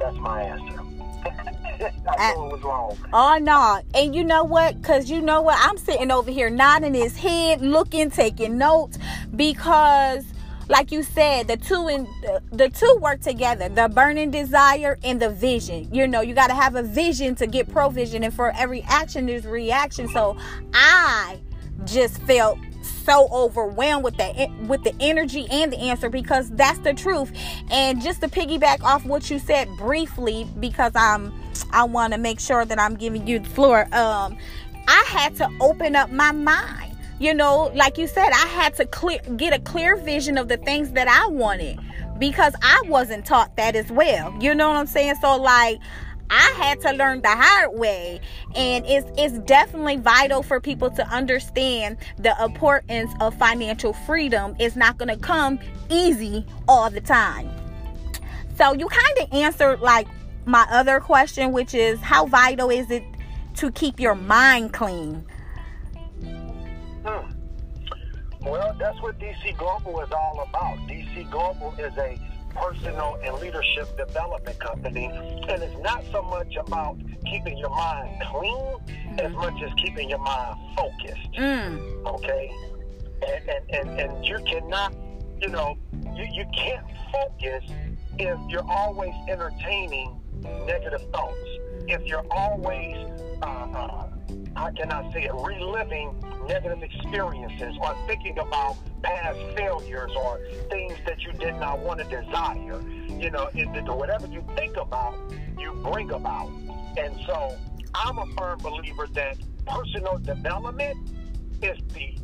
that's 0.00 0.16
my 0.16 0.42
answer. 0.42 0.80
I 2.18 2.34
knew 2.34 2.46
it 2.46 2.52
was 2.52 2.62
wrong. 2.62 2.99
Oh 3.12 3.38
no. 3.40 3.80
And 3.94 4.14
you 4.14 4.25
know 4.25 4.44
what? 4.44 4.82
Cause 4.82 5.10
you 5.10 5.20
know 5.20 5.40
what? 5.42 5.56
I'm 5.60 5.78
sitting 5.78 6.10
over 6.10 6.30
here 6.30 6.50
nodding 6.50 6.94
his 6.94 7.16
head, 7.16 7.60
looking, 7.60 8.10
taking 8.10 8.58
notes 8.58 8.99
because 9.34 10.25
like 10.68 10.92
you 10.92 11.02
said 11.02 11.49
the 11.49 11.56
two 11.56 11.88
and 11.88 12.06
the, 12.22 12.40
the 12.52 12.68
two 12.68 12.99
work 13.00 13.20
together 13.20 13.68
the 13.68 13.88
burning 13.88 14.30
desire 14.30 14.96
and 15.02 15.20
the 15.20 15.28
vision 15.28 15.92
you 15.92 16.06
know 16.06 16.20
you 16.20 16.32
got 16.32 16.46
to 16.46 16.54
have 16.54 16.76
a 16.76 16.82
vision 16.82 17.34
to 17.34 17.44
get 17.49 17.68
provision 17.68 18.22
and 18.22 18.32
for 18.32 18.52
every 18.52 18.80
action 18.82 19.26
there's 19.26 19.44
reaction 19.44 20.06
so 20.08 20.37
i 20.72 21.40
just 21.84 22.22
felt 22.22 22.56
so 22.90 23.28
overwhelmed 23.32 24.04
with 24.04 24.16
the 24.16 24.50
with 24.66 24.82
the 24.85 24.94
energy 25.00 25.47
and 25.50 25.73
the 25.73 25.78
answer 25.78 26.09
because 26.09 26.50
that's 26.50 26.78
the 26.80 26.94
truth. 26.94 27.32
And 27.70 28.00
just 28.00 28.20
to 28.23 28.28
piggyback 28.28 28.82
off 28.82 29.04
what 29.04 29.30
you 29.30 29.38
said 29.38 29.68
briefly, 29.76 30.47
because 30.59 30.92
I'm 30.94 31.32
I 31.73 31.85
want 31.85 32.12
to 32.12 32.18
make 32.18 32.40
sure 32.40 32.64
that 32.64 32.78
I'm 32.78 32.97
giving 32.97 33.26
you 33.26 33.40
the 33.40 33.49
floor. 33.49 33.82
Um, 33.94 34.37
I 34.88 35.04
had 35.06 35.37
to 35.37 35.49
open 35.61 35.97
up 35.97 36.11
my 36.11 36.32
mind. 36.32 36.97
You 37.18 37.35
know, 37.35 37.70
like 37.75 37.99
you 37.99 38.06
said, 38.06 38.30
I 38.32 38.47
had 38.47 38.75
to 38.76 38.87
clear 38.87 39.18
get 39.37 39.52
a 39.52 39.59
clear 39.59 39.97
vision 39.97 40.38
of 40.38 40.49
the 40.49 40.56
things 40.56 40.92
that 40.92 41.06
I 41.06 41.26
wanted 41.28 41.78
because 42.18 42.54
I 42.62 42.82
wasn't 42.87 43.26
taught 43.26 43.56
that 43.56 43.76
as 43.76 43.90
well. 43.90 44.35
You 44.40 44.54
know 44.54 44.68
what 44.68 44.76
I'm 44.76 44.87
saying? 44.87 45.16
So 45.20 45.37
like 45.37 45.80
I 46.30 46.54
had 46.56 46.80
to 46.82 46.92
learn 46.92 47.22
the 47.22 47.28
hard 47.28 47.78
way. 47.78 48.20
And 48.54 48.84
it's 48.87 49.10
it's 49.18 49.38
definitely 49.40 49.96
vital 49.96 50.42
for 50.42 50.60
people 50.60 50.90
to 50.92 51.06
understand 51.08 51.99
the 52.18 52.34
importance 52.42 53.12
of 53.20 53.34
financial 53.37 53.92
freedom. 53.92 54.54
It's 54.58 54.76
not 54.76 54.99
gonna 54.99 55.16
come 55.18 55.58
easy 55.88 56.46
all 56.68 56.90
the 56.90 57.00
time. 57.00 57.50
So 58.56 58.72
you 58.75 58.88
kind 58.88 59.18
of 59.20 59.32
answered 59.32 59.80
like 59.80 60.06
my 60.44 60.66
other 60.70 61.00
question, 61.00 61.52
which 61.52 61.75
is 61.75 62.00
how 62.00 62.26
vital 62.26 62.70
is 62.70 62.90
it 62.90 63.02
to 63.56 63.70
keep 63.72 63.99
your 63.99 64.14
mind 64.14 64.72
clean? 64.72 65.25
Hmm. 67.04 67.30
Well, 68.42 68.75
that's 68.78 69.00
what 69.02 69.18
DC 69.18 69.56
Global 69.58 70.00
is 70.00 70.10
all 70.12 70.46
about. 70.49 70.78
DC 70.88 71.30
Global 71.30 71.75
is 71.78 71.96
a 71.99 72.18
personal 72.54 73.19
and 73.23 73.35
leadership 73.38 73.97
development 73.97 74.59
company. 74.59 75.07
And 75.07 75.62
it's 75.62 75.78
not 75.80 76.04
so 76.12 76.23
much 76.23 76.57
about 76.57 76.99
keeping 77.26 77.59
your 77.59 77.71
mind 77.71 78.23
clean 78.30 78.54
mm. 78.54 79.21
as 79.21 79.33
much 79.33 79.62
as 79.62 79.71
keeping 79.76 80.09
your 80.11 80.19
mind 80.19 80.57
focused. 80.76 81.33
Mm. 81.38 82.07
Okay? 82.07 82.50
And, 83.26 83.49
and, 83.49 83.71
and, 83.71 84.00
and 84.00 84.25
you 84.25 84.38
cannot, 84.47 84.95
you 85.40 85.49
know, 85.49 85.76
you, 86.14 86.26
you 86.33 86.45
can't 86.57 86.87
focus 87.12 87.64
if 88.19 88.38
you're 88.49 88.69
always 88.71 89.14
entertaining 89.28 90.21
negative 90.66 91.02
thoughts. 91.12 91.37
If 91.87 92.02
you're 92.07 92.26
always, 92.30 92.97
uh, 93.42 93.47
uh, 93.47 94.09
how 94.56 94.70
can 94.70 94.90
I 94.90 95.10
say 95.12 95.25
it, 95.25 95.32
reliving 95.32 96.14
negative 96.46 96.82
experiences 96.82 97.76
or 97.80 97.96
thinking 98.06 98.38
about 98.38 98.76
past 99.02 99.38
failures 99.56 100.10
or 100.16 100.40
things 100.70 100.94
that 101.06 101.20
you 101.22 101.32
did 101.32 101.54
not 101.56 101.78
want 101.80 102.00
to 102.00 102.04
desire. 102.04 102.82
You 103.08 103.30
know, 103.30 103.49
it, 103.54 103.84
whatever 103.94 104.26
you 104.26 104.44
think 104.56 104.76
about, 104.76 105.16
you 105.58 105.72
bring 105.84 106.10
about. 106.10 106.50
And 106.96 107.14
so 107.26 107.56
I'm 107.94 108.18
a 108.18 108.26
firm 108.37 108.58
believer 108.58 109.06
that 109.14 109.37
personal 109.66 110.18
development 110.18 110.96
is 111.62 111.78
the 111.94 112.16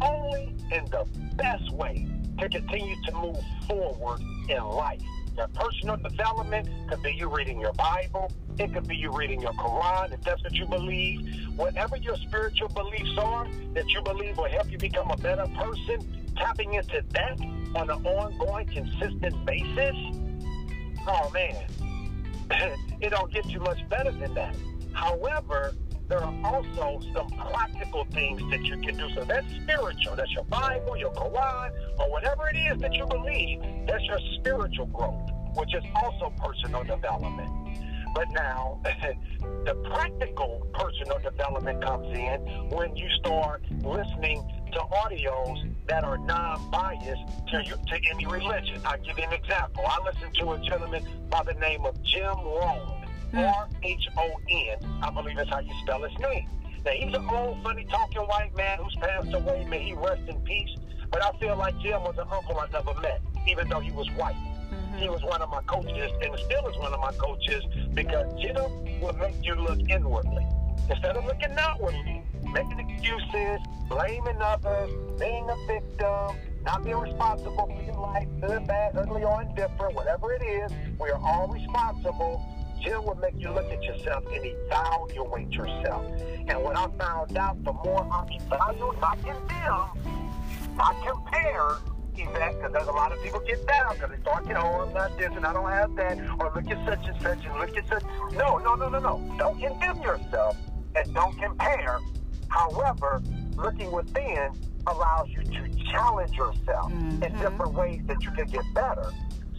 only 0.00 0.54
and 0.70 0.88
the 0.88 1.06
best 1.36 1.70
way 1.72 2.06
to 2.38 2.48
continue 2.48 2.96
to 3.06 3.12
move 3.12 3.38
forward 3.68 4.20
in 4.48 4.62
life. 4.62 5.02
Your 5.36 5.48
personal 5.48 5.96
development 5.96 6.68
could 6.88 7.02
be 7.02 7.12
you 7.12 7.28
reading 7.28 7.58
your 7.58 7.72
Bible. 7.72 8.30
It 8.58 8.72
could 8.72 8.86
be 8.86 8.96
you 8.96 9.10
reading 9.10 9.40
your 9.40 9.52
Quran, 9.52 10.12
if 10.12 10.20
that's 10.22 10.42
what 10.42 10.52
you 10.52 10.66
believe. 10.66 11.20
Whatever 11.56 11.96
your 11.96 12.16
spiritual 12.16 12.68
beliefs 12.68 13.16
are 13.18 13.46
that 13.74 13.88
you 13.88 14.02
believe 14.02 14.36
will 14.36 14.50
help 14.50 14.70
you 14.70 14.78
become 14.78 15.10
a 15.10 15.16
better 15.16 15.46
person, 15.56 16.32
tapping 16.36 16.74
into 16.74 17.02
that 17.10 17.40
on 17.74 17.88
an 17.88 18.06
ongoing, 18.06 18.66
consistent 18.66 19.46
basis. 19.46 19.96
Oh 21.06 21.30
man, 21.32 21.64
it 23.00 23.10
don't 23.10 23.32
get 23.32 23.46
you 23.46 23.60
much 23.60 23.88
better 23.88 24.12
than 24.12 24.34
that. 24.34 24.54
However, 24.92 25.74
there 26.12 26.22
are 26.22 26.34
also 26.44 27.00
some 27.14 27.26
practical 27.30 28.04
things 28.12 28.42
that 28.50 28.62
you 28.64 28.76
can 28.76 28.98
do. 28.98 29.08
So 29.14 29.24
that's 29.24 29.46
spiritual. 29.62 30.14
That's 30.14 30.30
your 30.32 30.44
Bible, 30.44 30.94
your 30.94 31.10
Quran, 31.12 31.70
or 31.98 32.10
whatever 32.10 32.50
it 32.52 32.56
is 32.58 32.78
that 32.82 32.92
you 32.92 33.06
believe. 33.06 33.62
That's 33.86 34.04
your 34.04 34.18
spiritual 34.34 34.86
growth, 34.86 35.30
which 35.56 35.74
is 35.74 35.82
also 35.94 36.30
personal 36.36 36.84
development. 36.84 37.50
But 38.14 38.28
now, 38.32 38.78
the 39.64 39.74
practical 39.90 40.66
personal 40.74 41.18
development 41.18 41.82
comes 41.82 42.14
in 42.14 42.68
when 42.68 42.94
you 42.94 43.08
start 43.20 43.62
listening 43.82 44.44
to 44.72 44.80
audios 44.80 45.74
that 45.88 46.04
are 46.04 46.18
non-biased 46.18 47.46
to, 47.48 47.62
to 47.62 48.00
any 48.10 48.26
religion. 48.26 48.82
I'll 48.84 48.98
give 48.98 49.16
you 49.18 49.24
an 49.24 49.32
example. 49.32 49.82
I 49.86 49.98
listened 50.04 50.34
to 50.40 50.52
a 50.52 50.58
gentleman 50.58 51.06
by 51.30 51.42
the 51.42 51.54
name 51.54 51.86
of 51.86 52.02
Jim 52.02 52.36
Rohn, 53.32 53.44
R-H-O-N. 53.44 55.00
I 55.02 55.10
believe 55.10 55.36
that's 55.36 55.50
how 55.50 55.60
you 55.60 55.72
spell 55.82 56.02
his 56.02 56.18
name. 56.18 56.48
Now, 56.84 56.90
he's 56.92 57.14
an 57.14 57.26
old, 57.28 57.62
funny-talking 57.62 58.22
white 58.22 58.56
man 58.56 58.78
who's 58.78 58.94
passed 58.96 59.32
away. 59.32 59.64
May 59.68 59.82
he 59.82 59.92
rest 59.94 60.22
in 60.28 60.40
peace. 60.40 60.76
But 61.10 61.22
I 61.24 61.30
feel 61.38 61.56
like 61.56 61.78
Jim 61.80 62.02
was 62.02 62.16
an 62.18 62.26
uncle 62.30 62.58
I 62.58 62.66
never 62.72 62.98
met, 63.00 63.20
even 63.46 63.68
though 63.68 63.80
he 63.80 63.92
was 63.92 64.08
white. 64.16 64.34
Mm-hmm. 64.34 64.98
He 64.98 65.08
was 65.08 65.22
one 65.22 65.42
of 65.42 65.50
my 65.50 65.60
coaches, 65.62 66.10
and 66.22 66.38
still 66.38 66.66
is 66.68 66.76
one 66.78 66.92
of 66.92 67.00
my 67.00 67.12
coaches, 67.12 67.62
because 67.94 68.32
Jim 68.40 68.56
will 69.00 69.12
make 69.14 69.34
you 69.42 69.54
look 69.54 69.78
inwardly. 69.88 70.46
Instead 70.90 71.16
of 71.16 71.24
looking 71.24 71.54
outwardly, 71.58 72.22
making 72.52 72.78
excuses, 72.80 73.60
blaming 73.88 74.40
others, 74.40 74.90
being 75.18 75.48
a 75.48 75.66
victim, 75.66 76.36
not 76.64 76.82
being 76.82 76.96
responsible 76.96 77.66
for 77.66 77.82
your 77.82 77.94
life, 77.94 78.26
good, 78.40 78.66
bad, 78.66 78.96
ugly, 78.96 79.22
or 79.22 79.42
indifferent, 79.42 79.94
whatever 79.94 80.32
it 80.32 80.42
is, 80.42 80.72
we 80.98 81.10
are 81.10 81.20
all 81.22 81.48
responsible. 81.48 82.42
Jim 82.82 83.04
will 83.04 83.14
make 83.16 83.34
you 83.38 83.50
look 83.50 83.70
at 83.70 83.82
yourself 83.82 84.24
and 84.32 84.44
evaluate 84.44 85.50
yourself. 85.52 86.04
And 86.48 86.62
what 86.62 86.76
I 86.76 86.86
found 86.98 87.36
out, 87.36 87.62
the 87.64 87.72
more 87.72 88.08
I 88.10 88.26
evaluate, 88.30 89.00
not 89.00 89.18
condemn, 89.22 90.76
not 90.76 90.96
compare, 91.06 91.76
because 92.14 92.72
there's 92.72 92.88
a 92.88 92.92
lot 92.92 93.12
of 93.12 93.22
people 93.22 93.40
get 93.40 93.66
down 93.66 93.94
because 93.94 94.10
they 94.10 94.20
start, 94.20 94.46
you 94.46 94.54
know, 94.54 94.62
oh, 94.62 94.86
I'm 94.86 94.94
not 94.94 95.16
this 95.18 95.30
and 95.34 95.46
I 95.46 95.52
don't 95.52 95.70
have 95.70 95.94
that, 95.96 96.18
or 96.40 96.52
look 96.54 96.70
at 96.70 96.86
such 96.86 97.06
and 97.06 97.22
such 97.22 97.44
and 97.44 97.58
look 97.58 97.76
at 97.76 97.88
such. 97.88 98.02
No, 98.32 98.58
no, 98.58 98.74
no, 98.74 98.88
no, 98.88 98.98
no. 98.98 99.34
Don't 99.38 99.60
condemn 99.60 100.02
yourself 100.02 100.56
and 100.94 101.14
don't 101.14 101.38
compare. 101.38 101.98
However, 102.48 103.22
looking 103.56 103.90
within 103.90 104.52
allows 104.86 105.28
you 105.28 105.42
to 105.42 105.68
challenge 105.90 106.36
yourself 106.36 106.92
mm-hmm. 106.92 107.22
in 107.22 107.32
different 107.38 107.72
ways 107.72 108.00
that 108.06 108.22
you 108.22 108.30
can 108.32 108.46
get 108.46 108.64
better. 108.74 109.10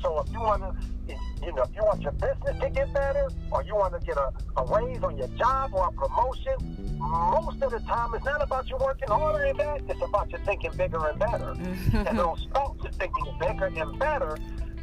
So 0.02 0.20
if 0.20 0.32
you 0.32 0.40
want 0.40 0.62
to, 0.62 1.16
you 1.46 1.54
know, 1.54 1.64
if 1.64 1.76
you 1.76 1.84
want 1.84 2.02
your 2.02 2.12
business 2.14 2.60
to 2.62 2.70
get 2.70 2.94
better, 2.94 3.30
or 3.52 3.64
you 3.64 3.76
want 3.76 4.00
to 4.00 4.06
get 4.06 4.18
a, 4.18 4.32
a 4.58 4.66
raise 4.66 5.04
on 5.04 5.18
your 5.18 5.28
job 5.30 5.74
or 5.74 5.88
a 5.88 5.92
promotion, 5.92 6.98
most 7.00 7.62
of 7.62 7.72
the 7.72 7.80
time 7.80 8.14
it's 8.16 8.26
not 8.26 8.42
about 8.42 8.70
you 8.70 8.78
working 8.78 9.08
harder 9.08 9.46
and 9.46 9.60
that. 9.60 9.82
It's 9.90 10.02
about 10.02 10.32
you 10.32 10.38
thinking 10.46 10.72
bigger 10.78 11.08
and 11.08 11.20
better. 11.20 11.56
And 12.08 12.18
those 12.18 12.48
thoughts 12.54 12.86
of 12.86 12.96
thinking 12.96 13.26
bigger 13.40 13.66
and 13.66 14.00
better, 14.00 14.38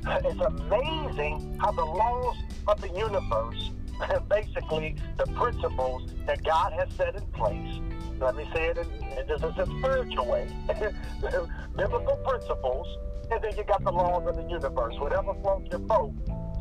it's 0.07 0.41
amazing 0.41 1.59
how 1.61 1.73
the 1.73 1.85
laws 1.85 2.37
of 2.67 2.81
the 2.81 2.89
universe 2.89 3.71
basically 4.29 4.97
the 5.19 5.27
principles 5.33 6.11
that 6.27 6.43
God 6.45 6.73
has 6.73 6.89
set 6.97 7.15
in 7.15 7.23
place. 7.33 7.81
Let 8.21 8.37
me 8.37 8.49
say 8.55 8.69
it 8.69 8.79
in, 8.79 8.87
in 9.19 9.29
just 9.29 9.45
a 9.45 9.67
spiritual 9.79 10.27
way. 10.27 10.49
Biblical 11.77 12.17
principles, 12.17 12.87
and 13.31 13.43
then 13.43 13.57
you 13.57 13.65
got 13.65 13.83
the 13.85 13.93
laws 13.93 14.27
of 14.27 14.37
the 14.37 14.43
universe. 14.43 14.95
Whatever 14.99 15.35
floats 15.43 15.69
your 15.71 15.81
boat, 15.81 16.13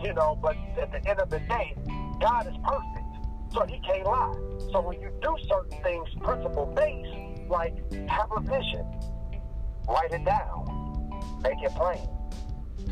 you 0.04 0.14
know, 0.14 0.38
but 0.42 0.56
at 0.82 0.92
the 0.92 1.10
end 1.10 1.20
of 1.20 1.30
the 1.30 1.40
day, 1.40 1.76
God 2.20 2.48
is 2.48 2.56
perfect. 2.64 3.54
So 3.54 3.66
he 3.66 3.80
can't 3.80 4.06
lie. 4.06 4.34
So 4.72 4.82
when 4.82 5.02
you 5.02 5.10
do 5.22 5.36
certain 5.50 5.82
things 5.82 6.08
principle 6.22 6.68
based, 6.76 7.50
like 7.50 7.74
have 8.08 8.30
a 8.36 8.42
vision, 8.42 8.86
write 9.88 10.12
it 10.12 10.24
down, 10.24 11.10
make 11.42 11.62
it 11.64 11.72
plain. 11.72 12.08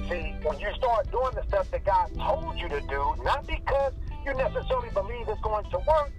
See, 0.09 0.35
when 0.43 0.59
you 0.59 0.67
start 0.75 1.09
doing 1.11 1.33
the 1.35 1.43
stuff 1.47 1.69
that 1.71 1.85
God 1.85 2.11
told 2.15 2.57
you 2.57 2.67
to 2.69 2.81
do, 2.81 3.15
not 3.23 3.45
because 3.45 3.93
you 4.25 4.33
necessarily 4.33 4.89
believe 4.93 5.27
it's 5.27 5.41
going 5.41 5.63
to 5.71 5.77
work, 5.77 6.11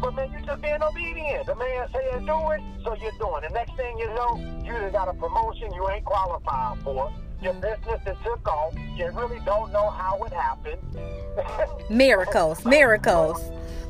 but 0.00 0.14
man, 0.14 0.30
you're 0.32 0.40
just 0.40 0.60
being 0.60 0.82
obedient. 0.82 1.46
The 1.46 1.54
man 1.54 1.86
said 1.92 2.26
do 2.26 2.50
it, 2.50 2.60
so 2.84 2.96
you're 3.00 3.12
doing. 3.18 3.42
The 3.46 3.54
next 3.54 3.76
thing 3.76 3.98
you 3.98 4.08
know, 4.08 4.36
you 4.64 4.72
just 4.72 4.92
got 4.92 5.08
a 5.08 5.14
promotion 5.14 5.72
you 5.72 5.88
ain't 5.88 6.04
qualified 6.04 6.82
for. 6.82 7.12
Your 7.42 7.54
business 7.54 8.00
that 8.04 8.16
took 8.24 8.46
off. 8.48 8.74
You 8.96 9.10
really 9.10 9.40
don't 9.44 9.72
know 9.72 9.90
how 9.90 10.22
it 10.24 10.32
happened. 10.32 10.80
miracles, 11.90 12.64
miracles. 12.64 13.40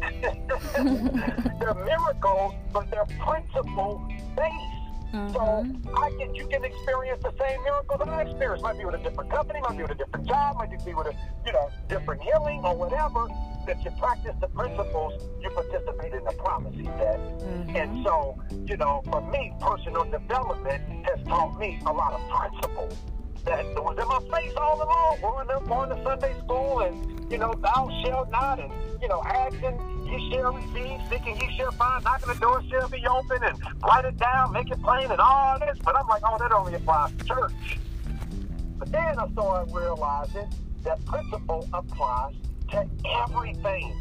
they're 0.23 1.75
miracles, 1.75 2.55
but 2.73 2.91
they're 2.91 3.07
principle 3.19 4.07
based. 4.37 4.75
Mm-hmm. 5.15 5.33
So 5.33 5.93
I 5.95 6.11
can, 6.19 6.35
you 6.35 6.47
can 6.49 6.65
experience 6.65 7.23
the 7.23 7.33
same 7.39 7.63
miracle 7.63 7.99
that 7.99 8.09
I 8.09 8.23
experienced. 8.23 8.65
Might 8.65 8.79
be 8.79 8.85
with 8.85 8.97
a 8.97 8.99
different 8.99 9.31
company, 9.31 9.61
might 9.61 9.77
be 9.77 9.83
with 9.85 9.93
a 9.93 9.95
different 9.95 10.27
job, 10.27 10.57
might 10.57 10.71
be 10.85 10.93
with 10.93 11.07
a 11.07 11.15
you 11.47 11.53
know 11.53 11.71
different 11.89 12.23
healing 12.23 12.61
or 12.65 12.75
whatever. 12.75 13.29
That 13.67 13.83
you 13.83 13.93
practice 13.93 14.35
the 14.43 14.49
principles, 14.49 15.23
you 15.41 15.49
participate 15.51 16.13
in 16.13 16.25
the 16.25 16.33
promise 16.33 16.75
he 16.75 16.85
said. 16.85 17.19
Mm-hmm. 17.19 17.77
And 17.77 18.05
so, 18.05 18.39
you 18.67 18.77
know, 18.77 19.03
for 19.11 19.23
me, 19.31 19.55
personal 19.59 20.05
development 20.05 21.07
has 21.07 21.25
taught 21.27 21.59
me 21.59 21.81
a 21.87 21.93
lot 21.93 22.13
of 22.13 22.21
principles 22.29 22.99
that 23.45 23.65
was 23.77 23.99
in 23.99 24.09
my 24.09 24.39
face 24.39 24.53
all 24.57 24.77
along, 24.77 25.19
growing 25.21 25.51
up, 25.51 25.69
going 25.69 25.91
to 25.91 26.03
Sunday 26.03 26.35
school, 26.45 26.81
and 26.81 27.31
you 27.31 27.39
know, 27.39 27.53
thou 27.63 27.91
shalt 28.05 28.31
not, 28.31 28.59
and 28.59 28.73
you 29.03 29.09
know, 29.09 29.23
asking 29.25 29.79
you 30.07 30.31
shall 30.31 30.53
receive, 30.53 31.01
seeking 31.11 31.37
ye 31.41 31.57
shall 31.57 31.73
find, 31.73 32.05
knocking 32.05 32.33
the 32.33 32.41
door 32.41 32.63
shall 32.71 32.89
be 32.89 33.05
open, 33.07 33.43
and 33.43 33.59
write 33.83 34.05
it 34.05 34.17
down, 34.17 34.53
make 34.53 34.71
it 34.71 34.81
plain, 34.83 35.11
and 35.11 35.21
all 35.21 35.59
this. 35.59 35.79
But 35.85 35.97
I'm 35.97 36.07
like, 36.09 36.23
oh, 36.25 36.39
that 36.39 36.53
only 36.53 36.75
applies 36.75 37.13
to 37.19 37.25
church. 37.25 37.79
But 38.79 38.91
then 38.93 39.19
I 39.19 39.29
started 39.33 39.75
realizing 39.75 40.49
that 40.85 41.05
principle 41.05 41.69
applies 41.73 42.35
to 42.71 42.87
everything. 43.23 43.95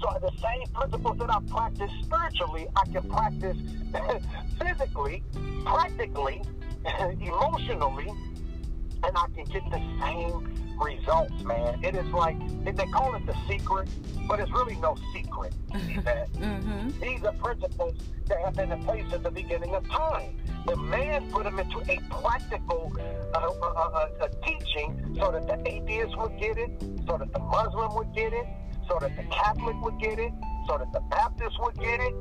So 0.00 0.08
the 0.20 0.30
same 0.40 0.72
principles 0.72 1.18
that 1.18 1.30
I 1.30 1.40
practice 1.48 1.90
spiritually, 2.02 2.66
I 2.74 2.84
can 2.86 3.08
practice 3.10 3.56
physically, 4.58 5.22
practically, 5.64 6.42
emotionally, 7.20 8.12
and 9.02 9.16
I 9.16 9.26
can 9.34 9.44
get 9.44 9.64
the 9.70 9.80
same 10.02 10.60
results, 10.80 11.42
man. 11.44 11.82
It 11.84 11.94
is 11.94 12.06
like 12.06 12.36
they 12.64 12.86
call 12.86 13.14
it 13.14 13.26
the 13.26 13.36
secret, 13.48 13.88
but 14.26 14.40
it's 14.40 14.50
really 14.52 14.76
no 14.76 14.96
secret. 15.12 15.54
mm-hmm. 15.72 17.00
These 17.00 17.22
are 17.24 17.32
principles 17.32 17.94
that 18.26 18.38
have 18.44 18.54
been 18.54 18.72
in 18.72 18.82
place 18.84 19.04
since 19.10 19.22
the 19.22 19.30
beginning 19.30 19.74
of 19.74 19.88
time. 19.88 20.36
The 20.66 20.76
man 20.76 21.30
put 21.30 21.44
them 21.44 21.58
into 21.58 21.78
a 21.90 21.98
practical 22.20 22.92
uh, 23.34 23.38
uh, 23.38 23.66
uh, 23.66 24.08
uh, 24.20 24.28
teaching 24.46 25.16
so 25.18 25.30
that 25.32 25.46
the 25.46 25.68
atheist 25.68 26.16
would 26.18 26.38
get 26.38 26.58
it, 26.58 26.70
so 27.06 27.18
that 27.18 27.32
the 27.32 27.38
Muslim 27.38 27.94
would 27.96 28.14
get 28.14 28.32
it, 28.32 28.46
so 28.88 28.98
that 29.00 29.16
the 29.16 29.24
Catholic 29.24 29.80
would 29.82 29.98
get 29.98 30.18
it, 30.18 30.32
so 30.68 30.78
that 30.78 30.92
the 30.92 31.00
Baptist 31.10 31.56
would 31.60 31.78
get 31.78 32.00
it. 32.00 32.14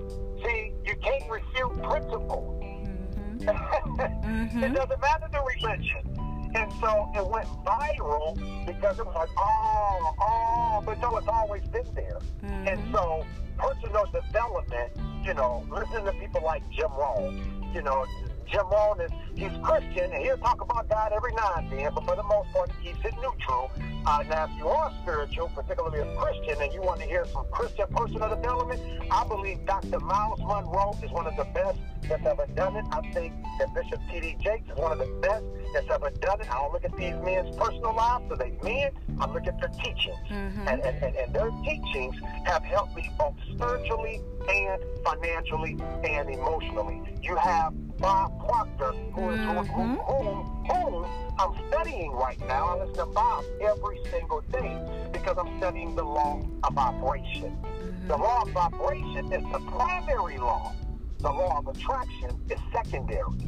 See, 0.44 0.74
you 0.86 0.96
can't 1.04 1.30
refute 1.30 1.84
principle. 1.84 2.58
Mm-hmm. 2.64 3.50
mm-hmm. 3.50 4.64
it 4.64 4.74
doesn't 4.74 5.02
matter 5.02 5.28
the 5.32 5.42
religion. 5.42 6.19
And 6.56 6.72
so 6.82 7.12
it 7.16 7.28
went 7.28 7.48
viral 7.64 8.36
because 8.66 9.00
it 9.00 9.06
was 9.06 9.16
like, 9.16 9.30
oh, 9.38 10.16
oh, 10.20 10.84
but 10.86 11.00
no, 11.00 11.18
it's 11.18 11.28
always 11.28 11.64
been 11.68 11.86
there. 11.94 12.20
Mm-hmm. 12.44 12.68
And 12.68 12.82
so 12.92 13.26
personal 13.58 14.06
development, 14.06 14.92
you 15.24 15.34
know, 15.34 15.66
listen 15.70 16.06
to 16.06 16.12
people 16.14 16.42
like 16.44 16.64
Jim 16.72 16.92
Rohn, 16.98 17.72
you 17.74 17.82
know, 17.82 18.06
Jim 18.52 18.66
Rohn 18.72 19.00
is 19.02 19.12
he's 19.36 19.52
Christian 19.64 20.12
and 20.12 20.24
he'll 20.24 20.38
talk 20.38 20.62
about 20.62 20.90
God 20.90 21.12
every 21.16 21.34
now 21.34 21.54
and 21.58 21.72
then, 21.72 21.92
but 21.94 22.06
for 22.06 22.16
the 22.16 22.24
most 22.24 22.52
part 22.52 22.72
he 22.82 22.90
keeps 22.90 23.06
it 23.06 23.14
neutral. 23.16 23.72
Uh, 24.06 24.24
now, 24.30 24.46
if 24.46 24.52
you 24.58 24.68
are 24.68 24.92
spiritual, 25.04 25.50
particularly 25.54 26.00
a 26.00 26.16
Christian, 26.16 26.62
and 26.62 26.74
you 26.74 26.82
want 26.82 27.00
to 27.02 27.06
hear 27.06 27.26
some 27.28 27.46
Christian 27.52 27.86
personal 27.94 28.30
development, 28.30 28.82
I 29.12 29.28
believe 29.28 29.66
Dr. 29.66 30.00
Myles 30.00 30.40
Munroe 30.40 30.98
is 31.04 31.12
one 31.12 31.28
of 31.28 31.36
the 31.36 31.44
best 31.54 31.78
that's 32.08 32.26
ever 32.26 32.48
done 32.56 32.76
it. 32.78 32.86
I 32.92 33.02
think 33.12 33.34
that 33.60 33.74
Bishop 33.76 34.00
T.D. 34.10 34.38
Jakes 34.40 34.70
is 34.72 34.78
one 34.78 34.92
of 34.94 35.00
the 35.00 35.14
best 35.22 35.44
that's 35.74 35.90
ever 35.92 36.10
done 36.10 36.42
it. 36.42 36.50
I 36.50 36.56
don't 36.56 36.74
look 36.74 36.86
at 36.86 36.96
these 36.98 37.14
men's 37.24 37.56
personal 37.56 37.94
lives, 37.96 38.26
so 38.30 38.36
they 38.36 38.58
men. 38.64 38.92
I 39.20 39.32
look 39.32 39.46
at 39.46 39.60
their 39.60 39.70
teachings, 39.84 40.18
mm-hmm. 40.30 40.68
and, 40.68 40.82
and, 40.82 41.04
and, 41.04 41.16
and 41.16 41.34
their 41.36 41.52
teachings 41.64 42.16
have 42.46 42.64
helped 42.64 42.96
me 42.96 43.12
both 43.20 43.36
spiritually 43.54 44.22
and 44.50 44.84
financially 45.04 45.78
and 46.04 46.30
emotionally. 46.30 47.02
You 47.22 47.36
have 47.36 47.74
Bob 47.98 48.40
Proctor, 48.46 48.94
who 49.14 49.30
is 49.32 49.40
mm-hmm. 49.40 49.60
whom, 49.74 49.98
whom, 49.98 50.66
whom 50.66 51.06
I'm 51.38 51.54
studying 51.70 52.12
right 52.12 52.40
now. 52.48 52.70
I 52.70 52.80
listen 52.80 52.96
to 52.96 53.06
Bob 53.08 53.44
every 53.62 54.00
single 54.10 54.42
day 54.52 54.78
because 55.12 55.38
I'm 55.38 55.58
studying 55.58 55.96
the 55.96 56.04
law 56.04 56.42
of 56.64 56.74
vibration. 56.74 57.58
Mm-hmm. 57.62 58.08
The 58.08 58.18
law 58.18 58.42
of 58.42 58.50
vibration 58.50 59.32
is 59.32 59.44
the 59.52 59.60
primary 59.72 60.38
law. 60.38 60.74
The 61.20 61.30
law 61.30 61.60
of 61.60 61.68
attraction 61.68 62.32
is 62.50 62.60
secondary. 62.74 63.40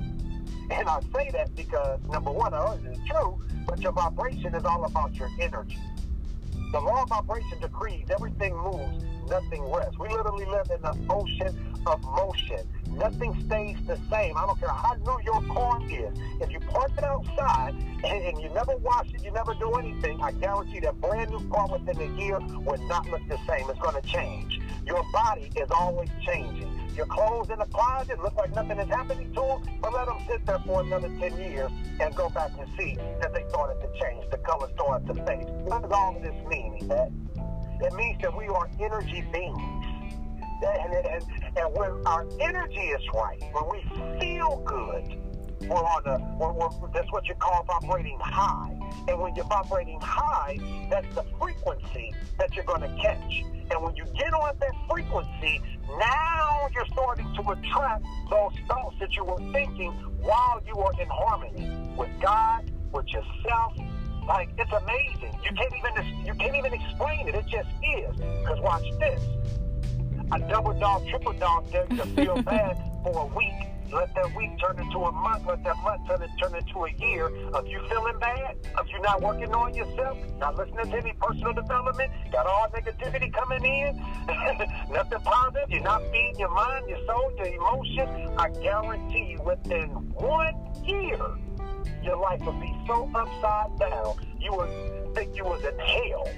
And 0.70 0.88
I 0.88 1.00
say 1.14 1.30
that 1.32 1.56
because, 1.56 2.00
number 2.10 2.32
one, 2.32 2.54
it 2.54 2.92
is 2.92 2.98
true, 3.10 3.42
but 3.68 3.80
your 3.80 3.92
vibration 3.92 4.54
is 4.56 4.64
all 4.64 4.86
about 4.86 5.14
your 5.16 5.30
energy. 5.40 5.78
The 6.72 6.80
law 6.80 7.04
of 7.04 7.10
vibration 7.10 7.60
decrees 7.60 8.06
everything 8.10 8.56
moves, 8.56 9.04
nothing 9.30 9.62
rests. 9.70 10.00
We 10.00 10.08
literally 10.08 10.46
live 10.46 10.72
in 10.74 10.82
the 10.82 10.96
ocean 11.10 11.54
of 11.86 12.02
motion. 12.02 12.60
Nothing 12.92 13.44
stays 13.46 13.76
the 13.88 13.98
same. 14.10 14.38
I 14.38 14.46
don't 14.46 14.58
care 14.58 14.70
how 14.70 14.94
new 14.94 15.20
your 15.26 15.42
car 15.54 15.82
is. 15.90 16.18
If 16.40 16.50
you 16.50 16.62
park 16.62 16.92
it 16.98 17.04
outside 17.04 17.76
and, 18.06 18.06
and, 18.06 18.42
you 18.42 18.50
never 18.54 18.78
wash 18.78 19.14
it, 19.14 19.22
you 19.22 19.32
never 19.32 19.54
do 19.56 19.74
anything, 19.74 20.22
I 20.22 20.32
guarantee 20.32 20.80
that 20.80 21.02
brand 21.02 21.32
new 21.32 21.46
car 21.50 21.68
within 21.70 22.00
a 22.00 22.18
year 22.18 22.40
will 22.40 22.82
not 22.88 23.10
look 23.10 23.22
the 23.28 23.38
same. 23.48 23.70
It's 23.70 23.80
going 23.80 24.02
to 24.02 24.08
change. 24.08 24.61
Your 24.86 25.04
body 25.14 25.52
is 25.56 25.70
always 25.72 26.10
changing. 26.26 26.70
Your 26.96 27.06
clothes 27.06 27.50
in 27.50 27.60
the 27.60 27.66
closet 27.66 28.20
look 28.22 28.36
like 28.36 28.54
nothing 28.56 28.80
is 28.80 28.90
happening 28.90 29.34
to 29.34 29.42
them, 29.42 29.64
but 29.82 29.94
let 29.94 30.08
them 30.08 30.18
sit 30.28 30.46
there 30.46 30.60
for 30.66 30.82
another 30.82 31.08
10 31.08 31.38
years 31.38 31.72
and 32.00 32.16
go 32.16 32.30
back 32.30 32.52
and 32.60 32.68
see 32.78 32.96
that 33.22 33.34
they 33.34 33.46
started 33.50 33.80
to 33.82 33.88
change. 34.02 34.30
The 34.32 34.38
color 34.38 34.70
started 34.76 35.08
to 35.08 35.14
fade. 35.26 35.48
What 35.66 35.84
does 35.84 35.92
all 35.92 36.16
of 36.16 36.22
this 36.22 36.36
mean, 36.48 36.78
Yvette? 36.82 37.12
It 37.82 37.94
means 37.94 38.22
that 38.22 38.36
we 38.36 38.48
are 38.48 38.70
energy 38.80 39.24
beings. 39.32 39.86
And, 40.64 40.94
and, 40.94 41.24
and 41.58 41.76
when 41.76 42.06
our 42.06 42.28
energy 42.40 42.80
is 42.80 43.02
right, 43.14 43.42
when 43.52 43.66
we 43.72 44.20
feel 44.20 44.62
good, 44.66 45.21
we're 45.68 45.76
on 45.78 46.04
the, 46.04 46.18
we're, 46.38 46.52
we're, 46.54 46.88
that's 46.94 47.12
what 47.12 47.28
you 47.28 47.36
call 47.36 47.64
vibrating 47.64 48.18
high. 48.20 48.72
And 49.08 49.20
when 49.20 49.36
you're 49.36 49.46
vibrating 49.46 50.00
high, 50.02 50.58
that's 50.90 51.08
the 51.16 51.24
frequency 51.40 52.14
that 52.38 52.56
you're 52.56 52.66
going 52.66 52.82
to 52.82 53.02
catch. 53.02 53.44
And 53.72 53.82
when 53.82 53.96
you 53.96 54.06
get 54.18 54.34
on 54.34 54.56
that 54.60 54.74
frequency, 54.90 55.62
now 55.98 56.68
you're 56.74 56.86
starting 56.88 57.34
to 57.36 57.52
attract 57.52 58.06
those 58.30 58.52
thoughts 58.68 58.96
that 59.00 59.16
you 59.16 59.24
were 59.24 59.40
thinking 59.52 59.92
while 60.20 60.62
you 60.66 60.76
were 60.76 60.92
in 61.02 61.08
harmony 61.10 61.70
with 61.98 62.10
God, 62.22 62.70
with 62.92 63.08
yourself. 63.08 63.74
Like 64.28 64.50
it's 64.58 64.72
amazing. 64.72 65.34
You 65.44 65.56
can't 65.56 65.74
even 65.74 66.26
you 66.26 66.34
can't 66.36 66.56
even 66.56 66.74
explain 66.74 67.28
it. 67.28 67.36
It 67.36 67.46
just 67.48 67.70
is. 67.98 68.16
Because 68.16 68.60
watch 68.62 68.86
this. 69.00 69.22
A 70.32 70.40
double 70.48 70.74
dog, 70.80 71.08
triple 71.10 71.34
dog 71.34 71.70
doesn't 71.72 72.16
feel 72.16 72.42
bad 72.44 72.91
for 73.04 73.24
a 73.24 73.36
week 73.36 73.72
let 73.92 74.16
that 74.16 74.34
week 74.36 74.52
turn 74.60 74.80
into 74.80 75.00
a 75.00 75.12
month. 75.12 75.46
Let 75.46 75.64
that 75.64 75.78
month 75.84 76.08
turn, 76.08 76.20
turn 76.42 76.56
into 76.56 76.86
a 76.86 76.92
year 77.06 77.28
of 77.54 77.68
you 77.68 77.82
feeling 77.90 78.18
bad, 78.20 78.56
of 78.78 78.88
you're 78.88 79.02
not 79.02 79.22
working 79.22 79.54
on 79.54 79.74
yourself, 79.74 80.18
not 80.40 80.56
listening 80.56 80.92
to 80.92 80.98
any 80.98 81.14
personal 81.20 81.54
development, 81.54 82.10
got 82.32 82.48
all 82.48 82.68
negativity 82.74 83.34
coming 83.34 83.66
in, 83.66 83.98
nothing 84.94 85.20
positive. 85.20 85.70
You're 85.70 85.84
not 85.84 86.02
feeding 86.12 86.40
your 86.40 86.54
mind, 86.54 86.88
your 86.88 87.06
soul, 87.06 87.34
your 87.38 87.48
emotions. 87.48 88.32
I 88.38 88.50
guarantee 88.62 89.32
you 89.32 89.44
within 89.44 89.90
one 90.14 90.56
year, 90.86 91.20
your 92.02 92.18
life 92.18 92.42
will 92.46 92.54
be 92.54 92.74
so 92.88 93.12
upside 93.14 93.78
down, 93.78 94.16
you 94.40 94.54
would 94.54 95.14
think 95.16 95.36
you 95.36 95.44
was 95.44 95.64
in 95.66 95.78
hell. 95.78 96.30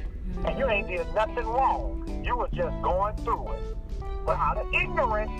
And 0.45 0.58
you 0.58 0.67
ain't 0.67 0.88
did 0.88 1.06
nothing 1.13 1.45
wrong. 1.45 2.23
You 2.26 2.36
was 2.36 2.49
just 2.54 2.82
going 2.82 3.15
through 3.17 3.54
it. 3.54 3.78
But 4.26 4.38
out 4.38 4.58
of 4.58 4.73
ignorance, 4.73 5.32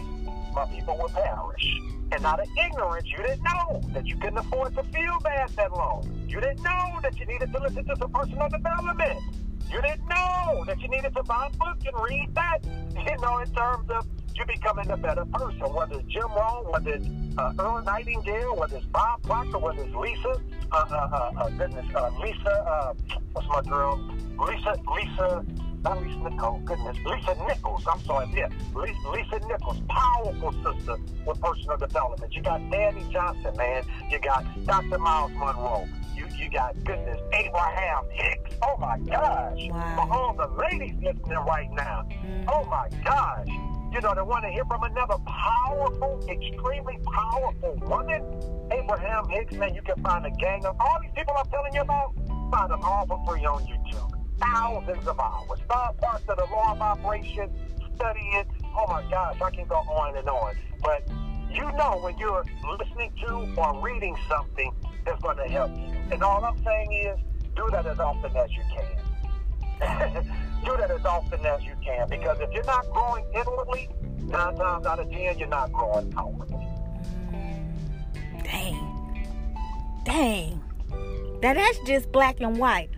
my 0.54 0.66
people 0.68 0.98
will 0.98 1.10
perish. 1.10 1.80
And 2.12 2.26
out 2.26 2.40
of 2.40 2.48
ignorance, 2.64 3.08
you 3.08 3.24
didn't 3.24 3.44
know 3.44 3.82
that 3.94 4.06
you 4.06 4.16
couldn't 4.18 4.38
afford 4.38 4.76
to 4.76 4.84
feel 4.84 5.18
bad 5.24 5.50
that 5.50 5.72
long. 5.72 6.10
You 6.28 6.40
didn't 6.40 6.64
know 6.64 7.00
that 7.02 7.20
you 7.20 7.26
needed 7.26 7.52
to 7.52 7.60
listen 7.60 7.86
to 7.86 7.96
some 7.98 8.12
personal 8.12 8.50
development. 8.50 9.20
You 9.72 9.82
didn't 9.82 10.08
know 10.08 10.64
that 10.68 10.80
you 10.80 10.88
needed 10.90 11.16
to 11.16 11.24
buy 11.24 11.50
a 11.52 11.58
book 11.58 11.78
and 11.86 11.96
read 12.10 12.36
that, 12.36 12.60
you 13.08 13.18
know, 13.22 13.40
in 13.40 13.52
terms 13.54 13.90
of 13.90 14.06
you 14.36 14.46
becoming 14.46 14.90
a 14.90 14.98
better 14.98 15.26
person. 15.26 15.74
Whether 15.74 16.00
it's 16.00 16.08
Jim 16.08 16.28
Rohn, 16.36 16.66
whether 16.72 16.92
it's 16.92 17.08
uh, 17.38 17.54
Earl 17.60 17.84
Nightingale, 17.84 18.56
whether 18.56 18.78
it's 18.78 18.86
Bob 18.88 19.24
Proctor, 19.24 19.58
whether 19.60 19.84
it's 19.84 19.96
Lisa, 19.96 20.42
uh, 20.72 20.76
uh, 20.76 20.96
uh, 20.96 21.32
uh 21.40 21.50
goodness, 21.50 21.86
uh, 21.96 22.12
Lisa, 22.22 22.52
uh, 22.52 22.94
what's 23.34 23.48
my 23.48 23.62
girl? 23.70 24.00
Lisa, 24.40 24.76
Lisa, 24.96 25.46
not 25.84 26.02
Lisa 26.02 26.18
Nicole, 26.20 26.60
goodness, 26.60 26.98
Lisa 27.06 27.36
Nichols, 27.46 27.84
I'm 27.92 28.00
sorry, 28.02 28.28
yeah, 28.34 28.48
Lisa, 28.74 29.10
Lisa 29.12 29.48
Nichols, 29.48 29.82
powerful 29.90 30.54
sister 30.64 30.98
with 31.26 31.42
personal 31.42 31.78
development. 31.78 32.34
You 32.36 32.42
got 32.42 32.62
Dani 32.62 33.12
Johnson, 33.12 33.56
man. 33.58 33.84
You 34.10 34.20
got 34.20 34.46
Dr. 34.66 34.98
Myles 34.98 35.32
Munroe. 35.32 35.88
You, 36.16 36.28
you 36.38 36.50
got, 36.50 36.82
goodness, 36.84 37.20
Abraham 37.34 38.04
Hicks. 38.12 38.56
Oh 38.64 38.78
my 38.80 38.98
gosh. 39.00 39.60
Wow. 39.70 39.96
For 39.96 40.14
all 40.14 40.34
the 40.36 40.48
ladies 40.62 40.96
listening 41.02 41.38
right 41.48 41.70
now. 41.74 42.08
Mm. 42.24 42.46
Oh 42.48 42.64
my 42.66 42.88
gosh. 43.04 43.48
You 43.92 44.02
know, 44.02 44.14
they 44.16 44.22
want 44.22 44.44
to 44.46 44.52
hear 44.52 44.66
from 44.66 44.84
another 44.84 45.18
powerful, 45.26 46.20
extremely 46.30 46.98
powerful 47.04 47.78
woman. 47.84 48.24
Abraham 48.72 49.28
Hicks, 49.30 49.54
man, 49.54 49.76
you 49.76 49.82
can 49.82 50.02
find 50.02 50.26
a 50.26 50.32
gang 50.32 50.66
of 50.66 50.76
all 50.80 50.98
these 51.02 51.12
people 51.16 51.34
I'm 51.38 51.48
telling 51.50 51.74
you 51.74 51.82
about. 51.82 52.16
Find 52.52 52.72
them 52.72 52.82
all 52.84 53.06
for 53.06 53.22
free 53.28 53.46
on 53.46 53.64
YouTube 53.66 54.13
thousands 54.40 55.08
of 55.08 55.20
hours. 55.20 55.60
Five 55.68 55.98
parts 55.98 56.24
of 56.28 56.38
the 56.38 56.46
law 56.52 56.74
of 56.74 56.82
operation, 56.82 57.50
study 57.96 58.28
it. 58.34 58.48
Oh 58.76 58.86
my 58.88 59.04
gosh, 59.10 59.42
I 59.42 59.52
can 59.52 59.66
go 59.68 59.76
on 59.76 60.18
and 60.18 60.28
on. 60.28 60.56
But 60.82 61.08
you 61.52 61.64
know 61.74 62.00
when 62.02 62.18
you're 62.18 62.44
listening 62.80 63.12
to 63.26 63.54
or 63.58 63.82
reading 63.82 64.16
something 64.28 64.74
that's 65.06 65.22
going 65.22 65.38
to 65.38 65.48
help 65.48 65.72
you. 65.78 65.94
And 66.12 66.24
all 66.24 66.44
I'm 66.44 66.62
saying 66.64 66.94
is 66.94 67.20
do 67.56 67.68
that 67.72 67.86
as 67.86 68.00
often 68.00 68.36
as 68.36 68.50
you 68.52 68.64
can. 68.76 69.04
do 70.66 70.78
that 70.78 70.92
as 70.92 71.06
often 71.06 71.46
as 71.46 71.64
you 71.64 71.76
can. 71.84 72.08
Because 72.10 72.40
if 72.40 72.52
you're 72.52 72.64
not 72.66 72.90
growing 72.92 73.26
inwardly, 73.34 73.90
nine 74.22 74.56
times 74.56 74.86
out 74.86 75.00
of 75.00 75.10
ten, 75.12 75.38
you're 75.38 75.48
not 75.48 75.72
growing 75.72 76.14
outwardly. 76.18 76.68
Dang. 78.44 79.28
Dang. 80.06 80.62
Now 81.44 81.54
that's 81.54 81.78
just 81.80 82.10
black 82.14 82.40
and 82.40 82.58
white 82.58 82.90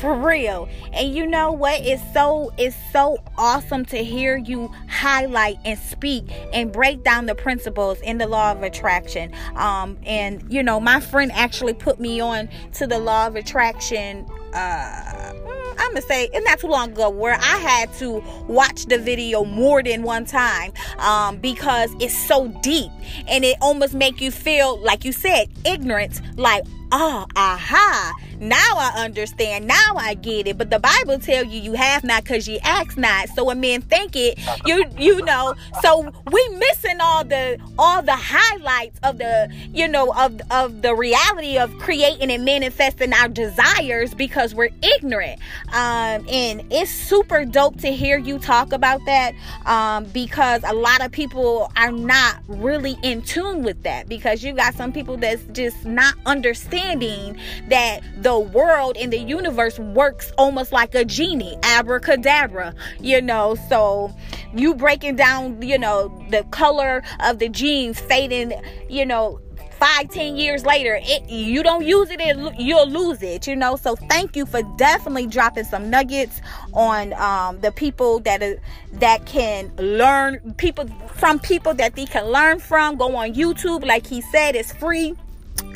for 0.00 0.14
real. 0.14 0.68
And 0.92 1.14
you 1.14 1.24
know 1.24 1.52
what? 1.52 1.80
It's 1.82 2.02
so 2.12 2.52
it's 2.58 2.76
so 2.90 3.22
awesome 3.38 3.84
to 3.86 4.02
hear 4.02 4.36
you 4.36 4.72
highlight 4.88 5.58
and 5.64 5.78
speak 5.78 6.24
and 6.52 6.72
break 6.72 7.04
down 7.04 7.26
the 7.26 7.36
principles 7.36 8.00
in 8.00 8.18
the 8.18 8.26
law 8.26 8.50
of 8.50 8.64
attraction. 8.64 9.32
Um 9.54 9.98
and 10.04 10.44
you 10.52 10.64
know 10.64 10.80
my 10.80 10.98
friend 10.98 11.30
actually 11.32 11.74
put 11.74 12.00
me 12.00 12.20
on 12.20 12.48
to 12.74 12.88
the 12.88 12.98
law 12.98 13.28
of 13.28 13.36
attraction 13.36 14.26
uh 14.52 15.32
I'm 15.78 15.94
gonna 15.94 16.02
say 16.02 16.28
it's 16.32 16.44
not 16.44 16.58
too 16.58 16.68
long 16.68 16.92
ago 16.92 17.08
where 17.10 17.34
I 17.34 17.58
had 17.58 17.92
to 17.94 18.22
watch 18.46 18.86
the 18.86 18.98
video 18.98 19.44
more 19.44 19.82
than 19.82 20.02
one 20.02 20.24
time 20.24 20.72
um, 20.98 21.38
because 21.38 21.94
it's 22.00 22.16
so 22.16 22.48
deep 22.62 22.90
and 23.26 23.44
it 23.44 23.56
almost 23.60 23.94
make 23.94 24.20
you 24.20 24.30
feel 24.30 24.78
like 24.78 25.04
you 25.04 25.12
said 25.12 25.48
ignorant 25.64 26.20
like 26.38 26.64
oh 26.92 27.26
aha. 27.34 28.12
Now 28.38 28.74
i 28.76 29.04
understand. 29.04 29.66
Now 29.66 29.94
i 29.96 30.14
get 30.14 30.46
it. 30.46 30.58
But 30.58 30.70
the 30.70 30.78
bible 30.78 31.18
tell 31.18 31.44
you 31.44 31.60
you 31.60 31.72
have 31.72 32.04
not 32.04 32.24
because 32.24 32.46
you 32.46 32.58
ask 32.62 32.96
not. 32.96 33.28
So 33.30 33.44
when 33.44 33.60
men 33.60 33.80
think 33.82 34.14
it 34.14 34.38
you 34.66 34.84
you 34.98 35.22
know. 35.22 35.54
So 35.80 36.12
we 36.30 36.48
missing 36.50 36.98
all 37.00 37.24
the 37.24 37.58
all 37.78 38.02
the 38.02 38.16
highlights 38.16 38.98
of 39.02 39.18
the 39.18 39.48
you 39.72 39.88
know 39.88 40.12
of 40.12 40.40
of 40.50 40.82
the 40.82 40.94
reality 40.94 41.58
of 41.58 41.76
creating 41.78 42.30
and 42.30 42.44
manifesting 42.44 43.12
our 43.14 43.28
desires 43.28 44.12
because 44.14 44.54
we're 44.54 44.70
ignorant. 44.82 45.40
Um 45.68 46.26
and 46.28 46.64
it's 46.70 46.90
super 46.90 47.44
dope 47.44 47.78
to 47.78 47.92
hear 47.92 48.18
you 48.18 48.38
talk 48.38 48.72
about 48.72 49.00
that 49.06 49.34
um 49.66 50.04
because 50.06 50.62
a 50.64 50.74
lot 50.74 51.00
of 51.00 51.10
people 51.10 51.72
are 51.76 51.92
not 51.92 52.36
really 52.48 52.98
in 53.02 53.22
tune 53.22 53.62
with 53.62 53.82
that 53.84 54.08
because 54.08 54.42
you 54.42 54.52
got 54.52 54.74
some 54.74 54.92
people 54.92 55.16
that's 55.16 55.42
just 55.52 55.84
not 55.86 56.14
understanding 56.26 56.81
understanding 56.82 57.38
that 57.68 58.00
the 58.22 58.38
world 58.38 58.96
and 58.96 59.12
the 59.12 59.18
universe 59.18 59.78
works 59.78 60.32
almost 60.38 60.72
like 60.72 60.94
a 60.94 61.04
genie, 61.04 61.56
abracadabra, 61.62 62.74
you 63.00 63.20
know. 63.20 63.56
So 63.68 64.14
you 64.54 64.74
breaking 64.74 65.16
down, 65.16 65.62
you 65.62 65.78
know, 65.78 66.08
the 66.30 66.44
color 66.50 67.02
of 67.20 67.38
the 67.38 67.48
jeans 67.48 68.00
fading, 68.00 68.52
you 68.88 69.06
know, 69.06 69.40
five 69.78 70.08
ten 70.10 70.36
years 70.36 70.64
later 70.64 71.00
it 71.02 71.28
you 71.28 71.60
don't 71.60 71.84
use 71.84 72.08
it, 72.08 72.20
it 72.20 72.36
you'll 72.56 72.88
lose 72.88 73.20
it 73.20 73.48
you 73.48 73.56
know? 73.56 73.74
So 73.74 73.96
thank 73.96 74.36
you 74.36 74.46
for 74.46 74.62
definitely 74.76 75.26
dropping 75.26 75.64
some 75.64 75.90
nuggets 75.90 76.40
on 76.72 77.12
um, 77.14 77.60
the 77.62 77.72
people 77.72 78.20
that 78.20 78.44
are, 78.44 78.60
that 78.92 79.26
can 79.26 79.72
learn 79.78 80.54
people 80.56 80.86
from 81.16 81.40
people 81.40 81.74
that 81.74 81.96
they 81.96 82.04
can 82.04 82.26
learn 82.26 82.60
from. 82.60 82.96
Go 82.96 83.16
on 83.16 83.34
youtube 83.34 83.84
like 83.84 84.06
he 84.06 84.20
said 84.20 84.54
it's 84.54 84.72
free 84.72 85.16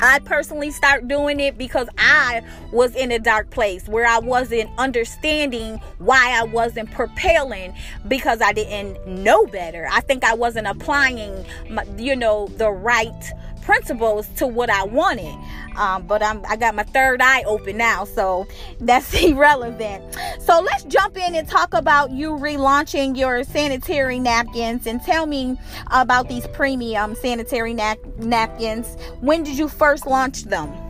I 0.01 0.19
personally 0.19 0.71
start 0.71 1.07
doing 1.07 1.39
it 1.39 1.57
because 1.57 1.87
I 1.97 2.41
was 2.71 2.95
in 2.95 3.11
a 3.11 3.19
dark 3.19 3.49
place 3.49 3.87
where 3.87 4.05
I 4.05 4.19
wasn't 4.19 4.69
understanding 4.77 5.77
why 5.97 6.37
I 6.37 6.43
wasn't 6.43 6.91
propelling 6.91 7.73
because 8.07 8.41
I 8.41 8.53
didn't 8.53 9.07
know 9.07 9.45
better. 9.47 9.87
I 9.91 10.01
think 10.01 10.23
I 10.23 10.33
wasn't 10.33 10.67
applying, 10.67 11.45
my, 11.69 11.83
you 11.97 12.15
know, 12.15 12.47
the 12.57 12.69
right 12.69 13.31
principles 13.67 14.29
to 14.37 14.47
what 14.47 14.69
I 14.69 14.85
wanted. 14.85 15.37
Um, 15.75 16.07
but 16.07 16.23
I'm 16.23 16.41
I 16.47 16.55
got 16.55 16.73
my 16.73 16.83
third 16.83 17.21
eye 17.21 17.43
open 17.43 17.75
now, 17.77 18.05
so 18.05 18.47
that's 18.79 19.13
irrelevant. 19.21 20.17
So 20.39 20.61
let's 20.61 20.85
jump 20.85 21.17
in 21.17 21.35
and 21.35 21.47
talk 21.47 21.73
about 21.73 22.09
you 22.11 22.31
relaunching 22.31 23.17
your 23.17 23.43
sanitary 23.43 24.19
napkins 24.19 24.87
and 24.87 25.03
tell 25.03 25.25
me 25.25 25.59
about 25.91 26.29
these 26.29 26.47
premium 26.47 27.13
sanitary 27.15 27.73
nap- 27.73 27.99
napkins. 28.19 28.95
When 29.19 29.43
did 29.43 29.57
you 29.57 29.67
first 29.67 30.07
launch 30.07 30.45
them? 30.45 30.86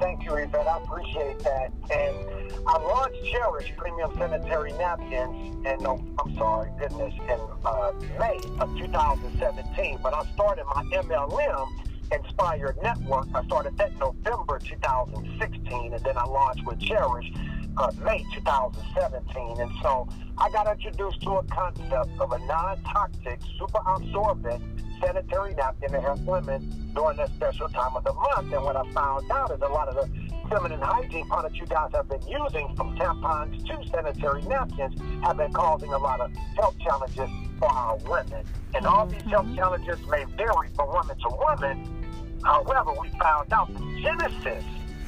Thank 0.00 0.24
you, 0.24 0.34
Yvette. 0.36 0.66
I 0.66 0.78
appreciate 0.78 1.40
that. 1.40 1.72
And 1.90 2.52
I 2.66 2.78
launched 2.78 3.24
Cherish 3.24 3.72
Premium 3.76 4.12
Sanitary 4.16 4.72
Napkins 4.72 5.66
in, 5.66 5.76
no, 5.82 6.04
I'm 6.18 6.36
sorry, 6.36 6.70
goodness, 6.78 7.14
in 7.14 7.40
uh, 7.64 7.92
May 8.18 8.38
of 8.60 8.76
2017. 8.78 9.98
But 10.02 10.14
I 10.14 10.24
started 10.34 10.64
my 10.74 10.84
MLM 10.94 11.68
Inspired 12.12 12.76
Network. 12.82 13.26
I 13.34 13.44
started 13.46 13.76
that 13.78 13.98
November 13.98 14.60
2016, 14.60 15.92
and 15.92 16.04
then 16.04 16.16
I 16.16 16.24
launched 16.24 16.64
with 16.64 16.78
Cherish 16.78 17.32
uh, 17.76 17.90
May 18.04 18.24
2017. 18.34 19.60
And 19.60 19.70
so 19.82 20.08
I 20.38 20.48
got 20.50 20.70
introduced 20.70 21.22
to 21.22 21.30
a 21.32 21.44
concept 21.44 22.20
of 22.20 22.32
a 22.32 22.38
non-toxic, 22.46 23.40
super 23.58 23.80
absorbent 23.84 24.62
sanitary 25.00 25.54
napkin 25.54 25.92
to 25.92 26.00
help 26.00 26.20
women 26.20 26.72
during 26.94 27.16
that 27.18 27.30
special 27.34 27.68
time 27.68 27.96
of 27.96 28.04
the 28.04 28.12
month. 28.12 28.52
And 28.52 28.62
what 28.64 28.76
I 28.76 28.90
found 28.92 29.30
out 29.30 29.50
is 29.50 29.60
a 29.62 29.68
lot 29.68 29.88
of 29.88 29.94
the 29.94 30.28
feminine 30.48 30.80
hygiene 30.80 31.26
products 31.26 31.56
you 31.58 31.66
guys 31.66 31.90
have 31.94 32.08
been 32.08 32.22
using, 32.26 32.74
from 32.76 32.96
tampons 32.96 33.64
to 33.66 33.88
sanitary 33.88 34.42
napkins, 34.42 35.00
have 35.22 35.36
been 35.36 35.52
causing 35.52 35.92
a 35.92 35.98
lot 35.98 36.20
of 36.20 36.30
health 36.56 36.76
challenges 36.80 37.28
for 37.58 37.70
our 37.70 37.96
women. 38.08 38.44
And 38.74 38.86
all 38.86 39.06
these 39.06 39.22
health 39.22 39.46
mm-hmm. 39.46 39.56
challenges 39.56 39.98
may 40.08 40.24
vary 40.36 40.68
from 40.74 40.88
woman 40.88 41.16
to 41.18 41.28
woman. 41.28 42.40
However, 42.44 42.92
we 43.00 43.08
found 43.18 43.52
out 43.52 43.72
the 43.72 44.00
genesis 44.02 44.64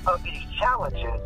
of 0.06 0.22
these 0.22 0.42
challenges 0.58 1.20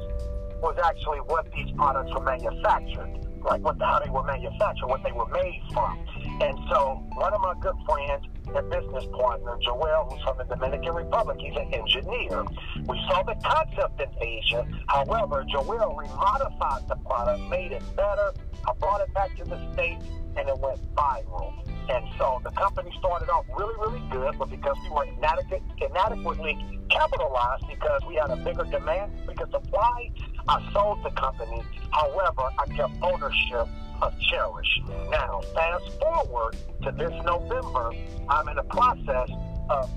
was 0.61 0.77
actually 0.85 1.18
what 1.18 1.50
these 1.53 1.70
products 1.72 2.12
were 2.14 2.22
manufactured, 2.22 3.27
like 3.44 3.61
what 3.62 3.79
the, 3.79 3.85
how 3.85 4.00
they 4.00 4.11
were 4.11 4.22
manufactured, 4.24 4.87
what 4.87 5.03
they 5.03 5.12
were 5.12 5.29
made 5.29 5.61
from. 5.72 5.98
And 6.40 6.59
so 6.70 7.05
one 7.14 7.33
of 7.33 7.40
my 7.40 7.55
good 7.61 7.77
friends 7.87 8.24
and 8.46 8.70
business 8.70 9.04
partner, 9.12 9.59
Joel, 9.64 10.09
who's 10.11 10.22
from 10.22 10.38
the 10.38 10.44
Dominican 10.44 10.94
Republic, 10.94 11.38
he's 11.40 11.57
an 11.57 11.72
engineer. 11.72 12.44
We 12.87 13.00
saw 13.09 13.22
the 13.22 13.37
concept 13.44 14.00
in 14.00 14.09
Asia. 14.20 14.66
However, 14.88 15.44
Joel 15.50 15.96
remodified 15.96 16.88
the 16.88 16.96
product, 17.07 17.40
made 17.50 17.72
it 17.72 17.83
better. 17.96 18.33
I 18.66 18.72
brought 18.78 19.00
it 19.00 19.12
back 19.14 19.37
to 19.38 19.44
the 19.44 19.72
States, 19.72 20.04
and 20.37 20.48
it 20.48 20.59
went 20.59 20.80
viral. 20.94 21.52
And 21.88 22.04
so 22.18 22.40
the 22.42 22.50
company 22.50 22.90
started 22.98 23.28
off 23.28 23.44
really, 23.59 23.74
really 23.78 24.02
good, 24.11 24.38
but 24.38 24.50
because 24.50 24.76
we 24.85 24.90
were 24.90 25.04
inadequately 25.04 26.80
capitalized, 26.88 27.64
because 27.68 28.00
we 28.09 28.14
had 28.14 28.30
a 28.30 28.37
bigger 28.37 28.64
demand 28.64 29.12
could 29.37 29.50
supply, 29.50 30.11
I 30.48 30.72
sold 30.72 31.02
the 31.04 31.11
company. 31.11 31.62
However, 31.90 32.50
I 32.59 32.66
kept 32.74 32.94
ownership 33.02 33.68
of 34.02 34.18
Cherish. 34.20 34.80
Now, 35.11 35.40
fast 35.54 35.85
forward 36.00 36.57
to 36.83 36.92
this 36.92 37.12
November, 37.24 37.92
I'm 38.28 38.48
in 38.48 38.57
the 38.57 38.62
process 38.64 39.30
of 39.70 39.90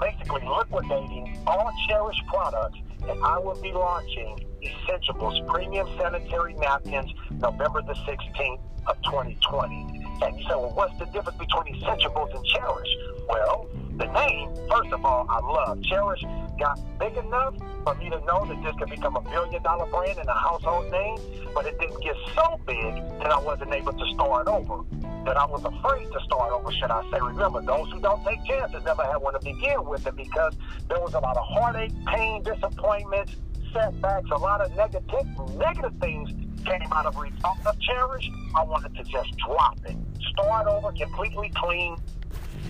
basically 0.00 0.46
liquidating 0.46 1.38
all 1.46 1.70
Cherish 1.88 2.18
products, 2.28 2.78
and 3.08 3.22
I 3.22 3.38
will 3.38 3.60
be 3.60 3.72
launching 3.72 4.44
Essentials 4.62 5.40
Premium 5.48 5.88
Sanitary 5.98 6.54
Napkins 6.54 7.12
November 7.30 7.82
the 7.82 7.94
16th 7.94 8.60
of 8.86 9.02
2020. 9.02 10.04
And 10.22 10.38
you 10.38 10.42
say, 10.44 10.54
well, 10.54 10.72
what's 10.74 10.98
the 10.98 11.06
difference 11.06 11.38
between 11.38 11.76
Essentials 11.76 12.30
and 12.34 12.44
Cherish? 12.46 12.88
Well, 13.28 13.68
the 13.96 14.06
name, 14.06 14.54
first 14.70 14.92
of 14.92 15.04
all, 15.04 15.26
I 15.28 15.40
love. 15.40 15.82
Cherish 15.82 16.22
got 16.58 16.78
big 16.98 17.16
enough 17.16 17.54
for 17.84 17.94
me 17.94 18.10
to 18.10 18.18
know 18.24 18.44
that 18.46 18.62
this 18.62 18.74
could 18.78 18.90
become 18.90 19.16
a 19.16 19.20
billion 19.20 19.62
dollar 19.62 19.86
brand 19.86 20.18
and 20.18 20.28
a 20.28 20.34
household 20.34 20.90
name, 20.90 21.18
but 21.54 21.66
it 21.66 21.78
didn't 21.78 22.02
get 22.02 22.16
so 22.34 22.60
big 22.66 22.94
that 23.20 23.30
I 23.30 23.38
wasn't 23.40 23.72
able 23.72 23.92
to 23.92 24.06
start 24.14 24.48
over. 24.48 24.82
That 25.24 25.36
I 25.36 25.44
was 25.44 25.64
afraid 25.64 26.06
to 26.12 26.20
start 26.24 26.52
over, 26.52 26.72
should 26.72 26.90
I 26.90 27.02
say. 27.10 27.18
Remember, 27.20 27.60
those 27.60 27.90
who 27.90 28.00
don't 28.00 28.24
take 28.24 28.44
chances 28.44 28.84
never 28.84 29.02
have 29.02 29.20
one 29.20 29.34
to 29.34 29.40
begin 29.40 29.84
with 29.84 30.06
it 30.06 30.14
because 30.14 30.54
there 30.88 31.00
was 31.00 31.14
a 31.14 31.18
lot 31.18 31.36
of 31.36 31.44
heartache, 31.44 31.92
pain, 32.06 32.42
disappointments, 32.44 33.34
setbacks, 33.72 34.30
a 34.30 34.36
lot 34.36 34.60
of 34.60 34.74
negative, 34.76 35.26
negative 35.56 35.92
things 36.00 36.30
came 36.64 36.92
out 36.92 37.06
of 37.06 37.16
result 37.16 37.58
of 37.66 37.78
Cherish. 37.80 38.30
I 38.54 38.64
wanted 38.64 38.94
to 38.96 39.04
just 39.04 39.36
drop 39.36 39.78
it, 39.84 39.96
start 40.32 40.66
over 40.66 40.92
completely 40.92 41.50
clean, 41.56 41.96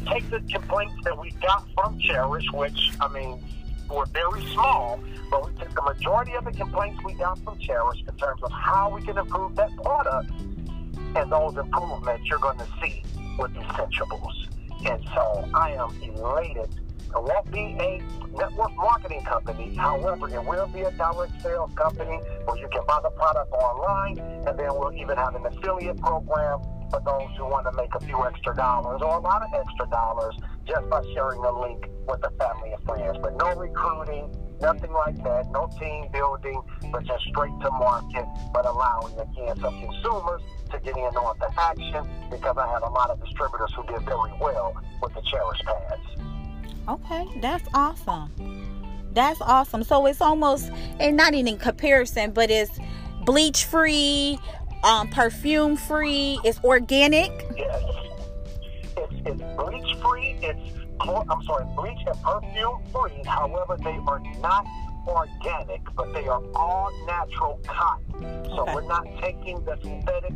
take 0.07 0.29
the 0.31 0.40
complaints 0.40 0.94
that 1.05 1.18
we 1.18 1.31
got 1.42 1.66
from 1.75 1.99
Cherish, 1.99 2.51
which, 2.53 2.92
I 3.01 3.09
mean, 3.09 3.42
were 3.90 4.07
very 4.07 4.44
small, 4.53 5.01
but 5.31 5.46
we 5.46 5.59
took 5.59 5.75
the 5.75 5.83
majority 5.83 6.35
of 6.35 6.44
the 6.44 6.53
complaints 6.53 7.03
we 7.05 7.14
got 7.14 7.38
from 7.40 7.59
Cherish 7.59 8.01
in 8.01 8.16
terms 8.16 8.42
of 8.42 8.51
how 8.53 8.94
we 8.94 9.03
can 9.03 9.18
improve 9.18 9.55
that 9.57 9.75
product, 9.77 10.31
and 11.14 11.33
those 11.33 11.57
improvements 11.57 12.29
you're 12.29 12.38
going 12.38 12.59
to 12.59 12.68
see 12.83 13.03
with 13.38 13.53
Essentiables. 13.55 14.49
And 14.85 15.03
so 15.14 15.49
I 15.55 15.72
am 15.72 15.90
elated. 16.03 16.68
It 17.09 17.22
won't 17.22 17.51
be 17.51 17.77
a 17.81 18.03
network 18.37 18.77
marketing 18.77 19.22
company. 19.25 19.75
However, 19.75 20.29
it 20.29 20.44
will 20.44 20.66
be 20.66 20.83
a 20.83 20.90
direct 20.92 21.40
sales 21.42 21.70
company 21.75 22.20
where 22.44 22.59
you 22.59 22.68
can 22.68 22.83
buy 22.87 23.01
the 23.03 23.11
product 23.11 23.53
online, 23.53 24.18
and 24.18 24.59
then 24.59 24.68
we'll 24.70 24.92
even 24.92 25.16
have 25.16 25.35
an 25.35 25.46
affiliate 25.46 25.99
program 26.01 26.61
for 26.90 27.01
those 27.05 27.29
who 27.38 27.44
want 27.46 27.66
to 27.66 27.72
make 27.77 27.94
a 27.94 28.01
few 28.01 28.25
extra 28.27 28.55
dollars 28.55 29.01
or 29.03 29.16
a 29.16 29.20
lot 29.20 29.42
of 29.42 29.49
extra 29.55 29.88
dollars 29.88 30.37
just 30.66 30.88
by 30.90 31.02
sharing 31.14 31.40
a 31.44 31.61
link 31.61 31.87
with 32.07 32.20
a 32.24 32.31
family 32.38 32.72
of 32.72 32.83
friends. 32.85 33.18
But 33.22 33.37
no 33.37 33.55
recruiting, 33.55 34.35
nothing 34.61 34.92
like 34.92 35.22
that, 35.24 35.50
no 35.50 35.68
team 35.79 36.09
building, 36.12 36.61
but 36.92 37.05
just 37.05 37.24
straight 37.24 37.55
to 37.62 37.70
market, 37.70 38.26
but 38.52 38.66
allowing 38.66 39.14
again 39.18 39.59
some 39.61 39.81
consumers 39.81 40.42
to 40.70 40.81
get 40.81 40.96
in 40.96 41.16
on 41.16 41.38
the 41.38 41.50
action 41.61 42.09
because 42.31 42.57
I 42.57 42.66
have 42.68 42.83
a 42.83 42.90
lot 42.90 43.11
of 43.11 43.22
distributors 43.22 43.72
who 43.74 43.85
did 43.87 44.05
very 44.05 44.33
well 44.40 44.74
with 45.02 45.14
the 45.14 45.22
Cherish 45.22 45.61
pads. 45.61 46.02
Okay, 46.88 47.26
that's 47.40 47.68
awesome. 47.74 48.31
That's 49.12 49.40
awesome. 49.40 49.83
So 49.83 50.07
it's 50.07 50.20
almost, 50.20 50.70
and 51.00 51.16
not 51.16 51.35
even 51.35 51.55
in 51.55 51.59
comparison, 51.59 52.33
but 52.33 52.50
it's 52.50 52.79
bleach 53.24 53.64
free, 53.64 54.38
um, 54.85 55.09
perfume 55.09 55.76
free. 55.76 56.38
It's 56.44 56.61
organic. 56.62 57.31
Yes. 57.57 57.83
It's, 58.96 59.12
it's 59.26 59.42
bleach 59.57 59.95
I'm 61.09 61.42
sorry, 61.45 61.64
bleach 61.77 61.99
and 62.07 62.21
perfume 62.23 62.83
free. 62.92 63.23
However, 63.25 63.77
they 63.83 63.99
are 64.07 64.21
not 64.40 64.66
organic, 65.07 65.83
but 65.95 66.12
they 66.12 66.27
are 66.27 66.42
all 66.55 66.90
natural 67.07 67.61
cotton. 67.66 68.45
So 68.47 68.62
okay. 68.62 68.75
we're 68.75 68.83
not 68.83 69.07
taking 69.21 69.64
the 69.64 69.79
synthetic 69.83 70.33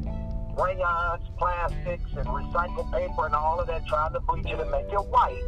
rayons, 0.56 1.22
plastics, 1.38 2.10
and 2.16 2.26
recycled 2.26 2.92
paper 2.92 3.26
and 3.26 3.34
all 3.34 3.60
of 3.60 3.66
that, 3.66 3.86
trying 3.86 4.12
to 4.12 4.20
bleach 4.20 4.46
it 4.46 4.60
and 4.60 4.70
make 4.70 4.86
it 4.86 5.06
white. 5.08 5.42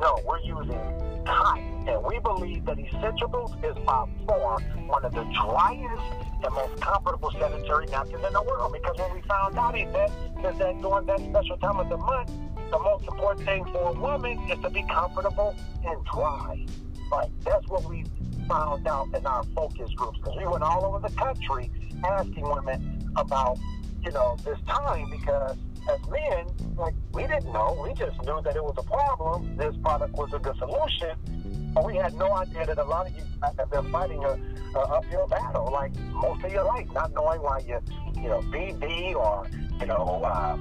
No, 0.00 0.18
we're 0.24 0.40
using 0.40 0.78
cotton. 1.26 1.88
And 1.88 2.04
we 2.04 2.18
believe 2.20 2.64
that 2.66 2.76
Essentiables 2.76 3.56
is 3.64 3.76
by 3.84 4.06
far 4.26 4.60
one 4.86 5.04
of 5.04 5.12
the 5.12 5.24
driest 5.24 6.02
and 6.44 6.54
most 6.54 6.80
comfortable 6.80 7.30
sanitary 7.32 7.86
napkins 7.86 8.24
in 8.24 8.32
the 8.32 8.42
world. 8.42 8.72
Because 8.72 8.96
when 8.98 9.14
we 9.14 9.22
found 9.22 9.58
out 9.58 9.72
that, 9.72 10.10
is 10.44 10.58
that 10.58 10.80
during 10.80 11.06
that 11.06 11.20
special 11.20 11.56
time 11.56 11.78
of 11.78 11.88
the 11.88 11.96
month, 11.96 12.30
the 12.70 12.78
most 12.78 13.04
important 13.04 13.46
thing 13.46 13.64
for 13.66 13.90
a 13.90 13.92
woman 13.92 14.38
is 14.50 14.58
to 14.60 14.70
be 14.70 14.82
comfortable 14.84 15.54
and 15.84 16.04
dry. 16.12 16.66
Like 17.10 17.30
that's 17.44 17.66
what 17.68 17.84
we 17.84 18.04
found 18.48 18.86
out 18.86 19.08
in 19.14 19.24
our 19.26 19.44
focus 19.54 19.90
groups 19.94 20.18
because 20.18 20.36
we 20.36 20.46
went 20.46 20.62
all 20.62 20.84
over 20.84 21.06
the 21.06 21.14
country 21.14 21.70
asking 22.04 22.48
women 22.48 23.10
about, 23.16 23.58
you 24.02 24.10
know, 24.12 24.36
this 24.44 24.58
time 24.66 25.10
because 25.10 25.56
as 25.90 26.10
men, 26.10 26.46
like 26.76 26.94
we 27.12 27.22
didn't 27.22 27.52
know, 27.52 27.78
we 27.82 27.94
just 27.94 28.20
knew 28.24 28.40
that 28.42 28.56
it 28.56 28.62
was 28.62 28.74
a 28.78 28.82
problem. 28.82 29.56
This 29.56 29.74
product 29.82 30.14
was 30.14 30.32
a 30.34 30.38
good 30.38 30.56
solution, 30.58 31.47
we 31.84 31.96
had 31.96 32.14
no 32.14 32.32
idea 32.34 32.66
that 32.66 32.78
a 32.78 32.84
lot 32.84 33.06
of 33.06 33.16
you 33.16 33.22
have 33.42 33.70
been 33.70 33.90
fighting 33.90 34.24
a, 34.24 34.38
a 34.76 34.80
uphill 34.80 35.26
battle, 35.28 35.70
like 35.72 35.96
most 36.12 36.44
of 36.44 36.52
your 36.52 36.64
life, 36.64 36.86
not 36.92 37.12
knowing 37.12 37.42
why 37.42 37.60
you, 37.66 37.78
you 38.20 38.28
know, 38.28 38.40
BD 38.52 39.14
or 39.14 39.46
you 39.80 39.86
know, 39.86 40.22
uh, 40.24 40.56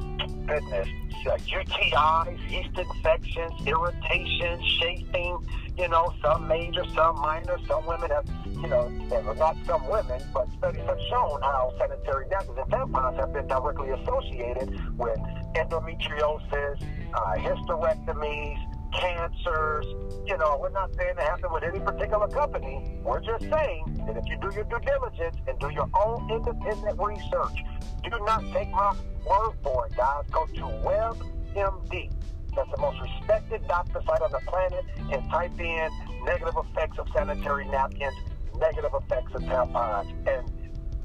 goodness, 0.46 0.88
uh, 1.26 1.38
UTIs, 1.38 2.52
yeast 2.52 2.78
infections, 2.78 3.52
irritation, 3.66 4.62
chafing, 4.80 5.40
you 5.78 5.88
know, 5.88 6.14
some 6.22 6.48
major, 6.48 6.84
some 6.96 7.20
minor. 7.20 7.58
Some 7.68 7.86
women 7.86 8.10
have, 8.12 8.26
you 8.46 8.68
know, 8.68 8.88
not 9.34 9.58
some 9.66 9.88
women, 9.90 10.22
but 10.34 10.48
studies 10.58 10.86
have 10.86 11.00
shown 11.10 11.42
how 11.42 11.74
sanitary 11.78 12.26
napkins 12.30 12.58
and 12.58 12.72
tampons 12.72 13.20
have 13.20 13.34
been 13.34 13.48
directly 13.48 13.90
associated 13.90 14.98
with 14.98 15.20
endometriosis, 15.56 16.84
uh, 17.14 17.36
hysterectomies, 17.36 18.67
cancers. 18.94 19.86
You 20.26 20.38
know, 20.38 20.58
we're 20.60 20.70
not 20.70 20.94
saying 20.96 21.16
it 21.18 21.22
happened 21.22 21.54
with 21.54 21.64
any 21.64 21.80
particular 21.80 22.28
company. 22.28 23.00
We're 23.04 23.22
just 23.22 23.44
saying 23.44 24.04
that 24.06 24.18
if 24.18 24.26
you 24.28 24.38
do 24.42 24.54
your 24.54 24.66
due 24.66 24.80
diligence 24.80 25.38
and 25.48 25.58
do 25.60 25.70
your 25.70 25.90
own 25.94 26.30
independent 26.32 27.00
research, 27.00 27.64
do 28.04 28.10
not 28.26 28.42
take 28.54 28.70
my 28.72 28.96
word 29.26 29.54
for 29.64 29.88
it, 29.88 29.96
guys. 29.96 30.24
Go 30.32 30.46
to 30.46 30.62
WebMD. 30.62 32.12
That's 32.56 32.72
the 32.72 32.82
most 32.82 33.00
respected 33.02 33.68
doctor 33.68 34.02
site 34.06 34.22
on 34.22 34.32
the 34.32 34.42
planet 34.48 34.84
and 35.12 35.30
type 35.30 35.60
in 35.60 35.90
negative 36.26 36.56
effects 36.58 36.98
of 36.98 37.08
sanitary 37.16 37.68
napkins, 37.68 38.16
negative 38.60 38.92
effects 38.94 39.34
of 39.36 39.42
tampons. 39.44 40.10
And 40.28 40.52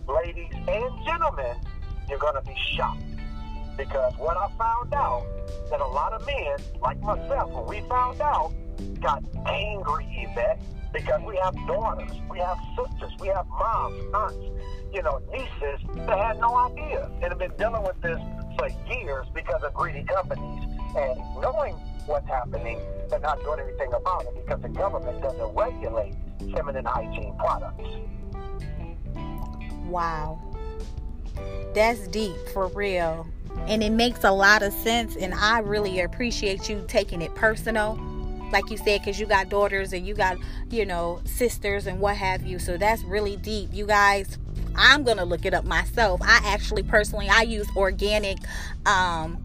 ladies 0.08 0.52
and 0.52 1.04
gentlemen, 1.04 1.56
you're 2.08 2.18
going 2.18 2.34
to 2.34 2.42
be 2.42 2.56
shocked 2.74 3.11
because 3.84 4.16
what 4.16 4.36
I 4.36 4.48
found 4.56 4.94
out 4.94 5.26
that 5.70 5.80
a 5.80 5.86
lot 5.86 6.12
of 6.12 6.24
men, 6.24 6.56
like 6.80 7.00
myself, 7.00 7.50
when 7.50 7.66
we 7.66 7.88
found 7.88 8.20
out, 8.20 8.52
got 9.00 9.24
angry, 9.46 10.06
Yvette, 10.30 10.62
because 10.92 11.20
we 11.26 11.36
have 11.42 11.54
daughters, 11.66 12.12
we 12.30 12.38
have 12.38 12.58
sisters, 12.76 13.12
we 13.18 13.28
have 13.28 13.46
moms, 13.48 14.00
aunts, 14.14 14.46
you 14.92 15.02
know, 15.02 15.20
nieces 15.32 15.80
that 16.06 16.18
had 16.18 16.38
no 16.38 16.54
idea 16.56 17.10
and 17.14 17.24
have 17.24 17.38
been 17.38 17.52
dealing 17.58 17.82
with 17.82 18.00
this 18.02 18.20
for 18.56 18.68
years 18.92 19.26
because 19.34 19.62
of 19.64 19.74
greedy 19.74 20.04
companies 20.04 20.62
and 20.96 21.18
knowing 21.40 21.74
what's 22.06 22.28
happening, 22.28 22.78
but 23.10 23.20
not 23.20 23.42
doing 23.42 23.60
anything 23.60 23.92
about 23.94 24.22
it 24.26 24.46
because 24.46 24.62
the 24.62 24.68
government 24.68 25.20
doesn't 25.22 25.54
regulate 25.56 26.14
feminine 26.54 26.84
hygiene 26.84 27.34
products. 27.36 27.88
Wow. 29.86 30.40
That's 31.74 32.06
deep 32.08 32.36
for 32.52 32.68
real. 32.68 33.26
And 33.66 33.82
it 33.82 33.90
makes 33.90 34.24
a 34.24 34.30
lot 34.30 34.62
of 34.62 34.72
sense. 34.72 35.16
And 35.16 35.34
I 35.34 35.60
really 35.60 36.00
appreciate 36.00 36.68
you 36.68 36.84
taking 36.88 37.22
it 37.22 37.34
personal. 37.34 37.98
Like 38.52 38.68
you 38.70 38.76
said, 38.76 39.00
because 39.00 39.18
you 39.18 39.26
got 39.26 39.48
daughters 39.48 39.92
and 39.92 40.06
you 40.06 40.14
got, 40.14 40.36
you 40.68 40.84
know, 40.84 41.20
sisters 41.24 41.86
and 41.86 42.00
what 42.00 42.16
have 42.16 42.42
you. 42.42 42.58
So 42.58 42.76
that's 42.76 43.02
really 43.04 43.36
deep. 43.36 43.70
You 43.72 43.86
guys, 43.86 44.36
I'm 44.76 45.04
to 45.04 45.24
look 45.24 45.46
it 45.46 45.54
up 45.54 45.64
myself. 45.64 46.20
I 46.22 46.40
actually 46.44 46.82
personally, 46.82 47.28
I 47.28 47.42
use 47.42 47.66
organic 47.76 48.38
um, 48.84 49.42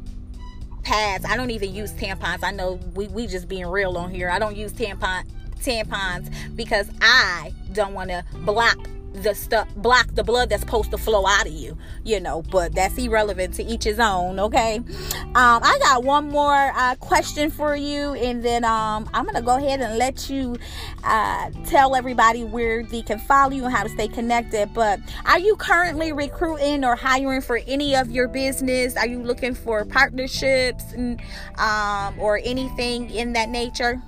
pads. 0.83 1.25
I 1.25 1.37
don't 1.37 1.51
even 1.51 1.73
use 1.73 1.93
tampons. 1.93 2.43
I 2.43 2.51
know 2.51 2.79
we, 2.95 3.07
we 3.07 3.27
just 3.27 3.47
being 3.47 3.67
real 3.67 3.97
on 3.97 4.11
here. 4.11 4.29
I 4.29 4.39
don't 4.39 4.55
use 4.55 4.73
tampon 4.73 5.23
tampons 5.59 6.31
because 6.55 6.89
I 7.01 7.53
don't 7.73 7.93
want 7.93 8.09
to 8.09 8.23
block 8.45 8.77
the 9.23 9.33
stuff 9.33 9.67
block 9.75 10.07
the 10.15 10.23
blood 10.23 10.49
that's 10.49 10.61
supposed 10.61 10.91
to 10.91 10.97
flow 10.97 11.25
out 11.25 11.45
of 11.45 11.53
you 11.53 11.77
you 12.03 12.19
know 12.19 12.41
but 12.43 12.73
that's 12.73 12.97
irrelevant 12.97 13.53
to 13.53 13.63
each 13.63 13.83
his 13.83 13.99
own 13.99 14.39
okay? 14.39 14.77
Um 14.77 15.61
i 15.63 15.77
got 15.81 16.03
one 16.03 16.29
more 16.29 16.71
uh, 16.75 16.95
question 16.95 17.49
for 17.49 17.75
you 17.75 18.13
and 18.13 18.43
then 18.43 18.63
um 18.63 19.09
i'm 19.13 19.25
gonna 19.25 19.41
go 19.41 19.57
ahead 19.57 19.81
and 19.81 19.97
let 19.97 20.29
you 20.29 20.55
uh 21.03 21.49
tell 21.65 21.95
everybody 21.95 22.43
where 22.43 22.83
they 22.83 23.01
can 23.01 23.19
follow 23.19 23.51
you 23.53 23.65
and 23.65 23.73
how 23.73 23.83
to 23.83 23.89
stay 23.89 24.07
connected 24.07 24.73
but 24.73 24.99
are 25.25 25.39
you 25.39 25.55
currently 25.55 26.11
recruiting 26.11 26.83
or 26.83 26.95
hiring 26.95 27.41
for 27.41 27.59
any 27.67 27.95
of 27.95 28.11
your 28.11 28.27
business? 28.27 28.95
Are 28.95 29.07
you 29.07 29.21
looking 29.23 29.53
for 29.53 29.85
partnerships 29.85 30.93
and, 30.93 31.21
um 31.57 32.19
or 32.19 32.39
anything 32.43 33.09
in 33.09 33.33
that 33.33 33.49
nature 33.49 34.01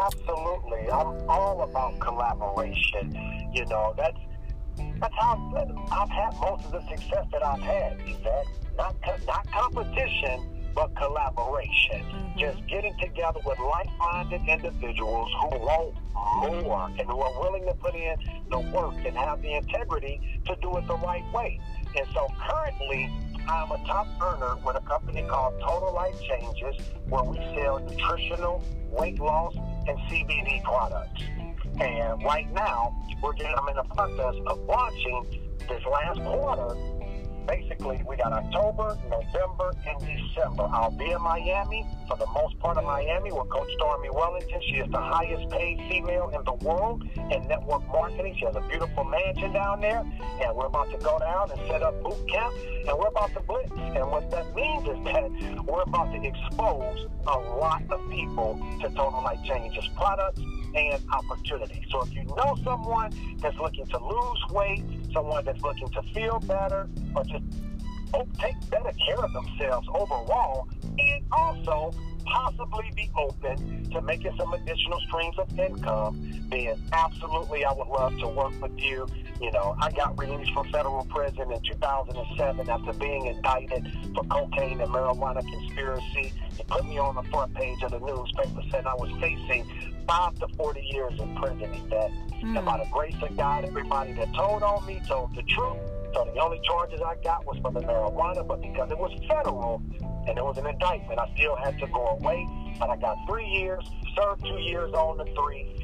Absolutely. 0.00 0.90
I'm 0.90 1.28
all 1.28 1.62
about 1.62 1.98
collaboration. 2.00 3.50
You 3.52 3.64
know, 3.66 3.94
that's 3.96 4.18
that's 5.00 5.14
how 5.16 5.78
I've 5.92 6.10
had 6.10 6.40
most 6.40 6.64
of 6.66 6.72
the 6.72 6.80
success 6.88 7.26
that 7.32 7.44
I've 7.44 7.60
had. 7.60 8.00
Is 8.08 8.16
that 8.24 8.44
not 8.76 8.96
not 9.26 9.50
competition, 9.52 10.54
but 10.74 10.94
collaboration. 10.96 12.02
Mm-hmm. 12.02 12.38
Just 12.38 12.66
getting 12.66 12.94
together 13.00 13.40
with 13.46 13.58
like-minded 13.58 14.42
individuals 14.48 15.30
who 15.40 15.58
want 15.58 15.94
more 16.14 16.88
and 16.98 17.08
who 17.08 17.20
are 17.20 17.40
willing 17.40 17.64
to 17.66 17.74
put 17.74 17.94
in 17.94 18.16
the 18.50 18.58
work 18.58 18.94
and 19.04 19.16
have 19.16 19.40
the 19.42 19.54
integrity 19.54 20.20
to 20.46 20.56
do 20.60 20.76
it 20.76 20.86
the 20.86 20.96
right 20.96 21.24
way. 21.32 21.60
And 21.96 22.06
so 22.12 22.26
currently, 22.48 23.10
I'm 23.46 23.70
a 23.70 23.78
top 23.86 24.06
earner 24.22 24.56
with 24.64 24.76
a 24.76 24.80
company 24.80 25.22
called 25.28 25.54
Total 25.60 25.92
Life 25.92 26.20
Changes, 26.22 26.76
where 27.08 27.22
we 27.22 27.36
sell 27.54 27.78
nutritional, 27.78 28.64
weight 28.90 29.20
loss, 29.20 29.54
and 29.86 29.98
CBD 29.98 30.62
products. 30.62 31.22
And 31.80 32.22
right 32.22 32.50
now, 32.52 32.94
we're 33.22 33.32
getting, 33.32 33.54
I'm 33.56 33.68
in 33.68 33.76
the 33.76 33.94
process 33.94 34.34
of 34.46 34.60
launching 34.60 35.54
this 35.68 35.82
last 35.90 36.20
quarter 36.20 36.76
basically, 37.46 38.02
we 38.08 38.16
got 38.16 38.32
October, 38.32 38.98
November, 39.08 39.72
and 39.86 39.98
December. 40.00 40.64
I'll 40.72 40.90
be 40.90 41.10
in 41.10 41.20
Miami 41.22 41.86
for 42.08 42.16
the 42.16 42.26
most 42.34 42.58
part 42.58 42.76
of 42.76 42.84
Miami 42.84 43.32
with 43.32 43.48
Coach 43.48 43.68
Stormy 43.76 44.10
Wellington. 44.10 44.60
She 44.68 44.76
is 44.76 44.90
the 44.90 45.00
highest 45.00 45.50
paid 45.50 45.78
female 45.88 46.30
in 46.30 46.44
the 46.44 46.54
world 46.64 47.02
in 47.16 47.48
network 47.48 47.86
marketing. 47.88 48.36
She 48.38 48.44
has 48.46 48.56
a 48.56 48.60
beautiful 48.62 49.04
mansion 49.04 49.52
down 49.52 49.80
there, 49.80 50.00
and 50.00 50.56
we're 50.56 50.66
about 50.66 50.90
to 50.90 50.98
go 50.98 51.18
down 51.18 51.50
and 51.50 51.60
set 51.68 51.82
up 51.82 52.02
boot 52.02 52.28
camp, 52.28 52.54
and 52.88 52.98
we're 52.98 53.08
about 53.08 53.32
to 53.34 53.40
blitz. 53.40 53.72
And 53.72 54.10
what 54.10 54.30
that 54.30 54.54
means 54.54 54.88
is 54.88 55.04
that 55.04 55.64
we're 55.64 55.82
about 55.82 56.12
to 56.12 56.22
expose 56.22 57.06
a 57.26 57.38
lot 57.38 57.82
of 57.90 58.10
people 58.10 58.60
to 58.80 58.88
Total 58.90 59.22
Life 59.22 59.42
Changes 59.44 59.88
products 59.96 60.40
and 60.74 61.00
opportunities. 61.12 61.84
So 61.90 62.02
if 62.02 62.12
you 62.12 62.24
know 62.24 62.56
someone 62.64 63.12
that's 63.38 63.58
looking 63.58 63.86
to 63.86 63.98
lose 63.98 64.44
weight, 64.50 64.84
someone 65.14 65.44
that's 65.44 65.62
looking 65.62 65.88
to 65.88 66.02
feel 66.12 66.40
better, 66.40 66.88
or 67.14 67.24
just 67.24 67.44
oh, 68.12 68.26
take 68.38 68.54
better 68.68 68.92
care 69.06 69.24
of 69.24 69.32
themselves 69.32 69.88
overall, 69.94 70.68
and 70.82 71.24
also 71.32 71.92
possibly 72.24 72.90
be 72.96 73.10
open 73.16 73.90
to 73.90 74.00
making 74.02 74.36
some 74.38 74.52
additional 74.52 75.00
streams 75.08 75.38
of 75.38 75.58
income, 75.58 76.20
then 76.48 76.76
absolutely 76.92 77.64
I 77.64 77.72
would 77.72 77.88
love 77.88 78.18
to 78.18 78.28
work 78.28 78.52
with 78.60 78.78
you. 78.78 79.06
You 79.40 79.52
know, 79.52 79.76
I 79.80 79.90
got 79.90 80.18
released 80.18 80.52
from 80.52 80.70
federal 80.70 81.04
prison 81.06 81.52
in 81.52 81.60
2007 81.62 82.68
after 82.68 82.92
being 82.94 83.26
indicted 83.26 83.86
for 84.14 84.24
cocaine 84.24 84.80
and 84.80 84.90
marijuana 84.90 85.40
conspiracy. 85.48 86.32
It 86.58 86.66
put 86.66 86.84
me 86.86 86.98
on 86.98 87.14
the 87.16 87.22
front 87.30 87.54
page 87.54 87.82
of 87.82 87.90
the 87.90 88.00
newspaper 88.00 88.62
saying 88.70 88.86
I 88.86 88.94
was 88.94 89.10
facing 89.20 89.64
five 90.06 90.38
to 90.38 90.48
40 90.56 90.80
years 90.80 91.12
in 91.20 91.34
prison, 91.36 91.74
Yvette. 91.74 92.10
Mm. 92.42 92.56
And 92.58 92.64
by 92.64 92.78
the 92.84 92.90
grace 92.90 93.16
of 93.22 93.36
God, 93.36 93.64
everybody 93.64 94.12
that 94.14 94.32
told 94.34 94.62
on 94.62 94.86
me 94.86 95.00
told 95.08 95.34
the 95.34 95.42
truth. 95.42 95.78
So 96.14 96.24
the 96.32 96.40
only 96.40 96.60
charges 96.62 97.00
I 97.04 97.16
got 97.24 97.44
was 97.44 97.58
for 97.58 97.72
the 97.72 97.80
marijuana, 97.80 98.46
but 98.46 98.62
because 98.62 98.88
it 98.92 98.98
was 98.98 99.10
federal 99.26 99.82
and 100.28 100.38
it 100.38 100.44
was 100.44 100.56
an 100.58 100.66
indictment, 100.66 101.18
I 101.18 101.28
still 101.34 101.56
had 101.56 101.76
to 101.80 101.88
go 101.88 102.16
away. 102.20 102.46
But 102.78 102.90
I 102.90 102.96
got 102.96 103.18
three 103.28 103.46
years, 103.46 103.84
served 104.14 104.44
two 104.44 104.60
years 104.60 104.92
on 104.94 105.18
the 105.18 105.24
three, 105.34 105.74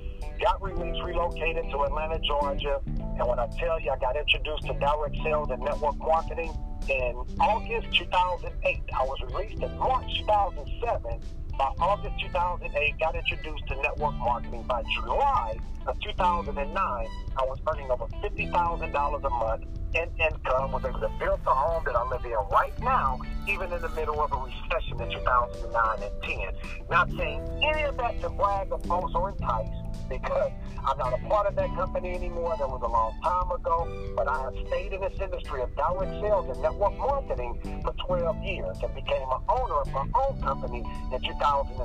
got 0.41 0.63
released, 0.63 1.03
relocated 1.03 1.69
to 1.73 1.83
Atlanta, 1.83 2.21
Georgia. 2.21 2.81
And 2.87 3.27
when 3.27 3.41
I 3.41 3.49
tell 3.59 3.81
you 3.81 3.91
I 3.91 3.99
got 3.99 4.17
introduced 4.17 4.67
to 4.69 4.75
direct 4.75 5.17
sales 5.25 5.51
and 5.51 5.63
network 5.63 5.99
marketing 5.99 6.55
in 6.89 7.15
August 7.41 7.91
2008, 7.99 8.83
I 8.95 9.03
was 9.03 9.19
released 9.35 9.61
in 9.61 9.79
March 9.79 10.07
2007 10.21 11.21
by 11.59 11.73
August 11.81 12.15
2008, 12.23 12.99
got 13.01 13.17
introduced 13.17 13.67
to 13.67 13.75
network 13.83 14.15
marketing. 14.15 14.63
By 14.69 14.85
July 14.95 15.59
of 15.89 15.99
2009, 16.01 16.77
I 16.77 17.07
was 17.45 17.59
earning 17.67 17.91
over 17.91 18.07
$50,000 18.23 19.25
a 19.25 19.31
month 19.31 19.65
in 19.95 20.09
income, 20.19 20.73
was 20.73 20.85
able 20.85 21.01
to 21.01 21.11
build 21.19 21.41
the 21.45 21.51
home 21.51 21.83
that 21.85 21.97
I 21.97 22.09
live 22.09 22.25
in 22.25 22.33
right 22.53 22.77
now, 22.81 23.19
even 23.49 23.73
in 23.73 23.83
the 23.83 23.89
middle 23.91 24.21
of 24.21 24.33
a 24.33 24.37
recession 24.37 25.01
in 25.01 25.11
2009 25.11 26.03
and 26.03 26.23
10. 26.23 26.87
Not 26.91 27.11
saying 27.17 27.43
any 27.63 27.83
of 27.83 27.97
that 27.97 28.21
to 28.21 28.31
brag 28.31 28.71
or 28.71 28.79
boast 28.79 29.15
or 29.15 29.31
entice, 29.31 29.69
because 30.09 30.53
I'm 30.85 30.99
not 30.99 31.13
a 31.13 31.29
part 31.29 31.47
of 31.47 31.57
that 31.57 31.75
company 31.75 32.15
anymore. 32.15 32.55
That 32.59 32.69
was 32.69 32.83
a 32.83 32.89
long 32.89 33.15
time 33.23 33.51
ago. 33.51 33.87
But 34.17 34.29
I 34.29 34.43
have 34.43 34.55
stayed 34.67 34.93
in 34.93 35.01
this 35.01 35.19
industry 35.21 35.63
of 35.63 35.75
direct 35.77 36.13
sales 36.21 36.49
and 36.49 36.61
network 36.63 36.97
marketing 36.99 37.81
for 37.85 37.93
12 38.07 38.43
years 38.45 38.77
and 38.83 38.95
became 38.95 39.29
an 39.31 39.43
owner 39.49 39.81
of 39.81 39.93
my 39.93 40.07
own 40.15 40.41
company 40.43 40.85
in 41.13 41.21
2016 41.21 41.81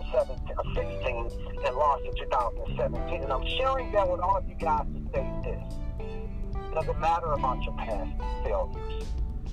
uh, 0.57 1.67
and 1.67 1.75
lost 1.75 2.03
in 2.05 2.15
2017. 2.15 3.23
And 3.23 3.33
I'm 3.33 3.45
sharing 3.57 3.91
that 3.91 4.09
with 4.09 4.21
all 4.21 4.37
of 4.37 4.47
you 4.47 4.55
guys 4.55 4.85
to 4.85 5.01
say 5.13 5.27
this. 5.43 5.84
Doesn't 6.75 6.99
matter 6.99 7.31
about 7.31 7.63
your 7.63 7.73
past 7.75 8.11
failures. 8.43 9.05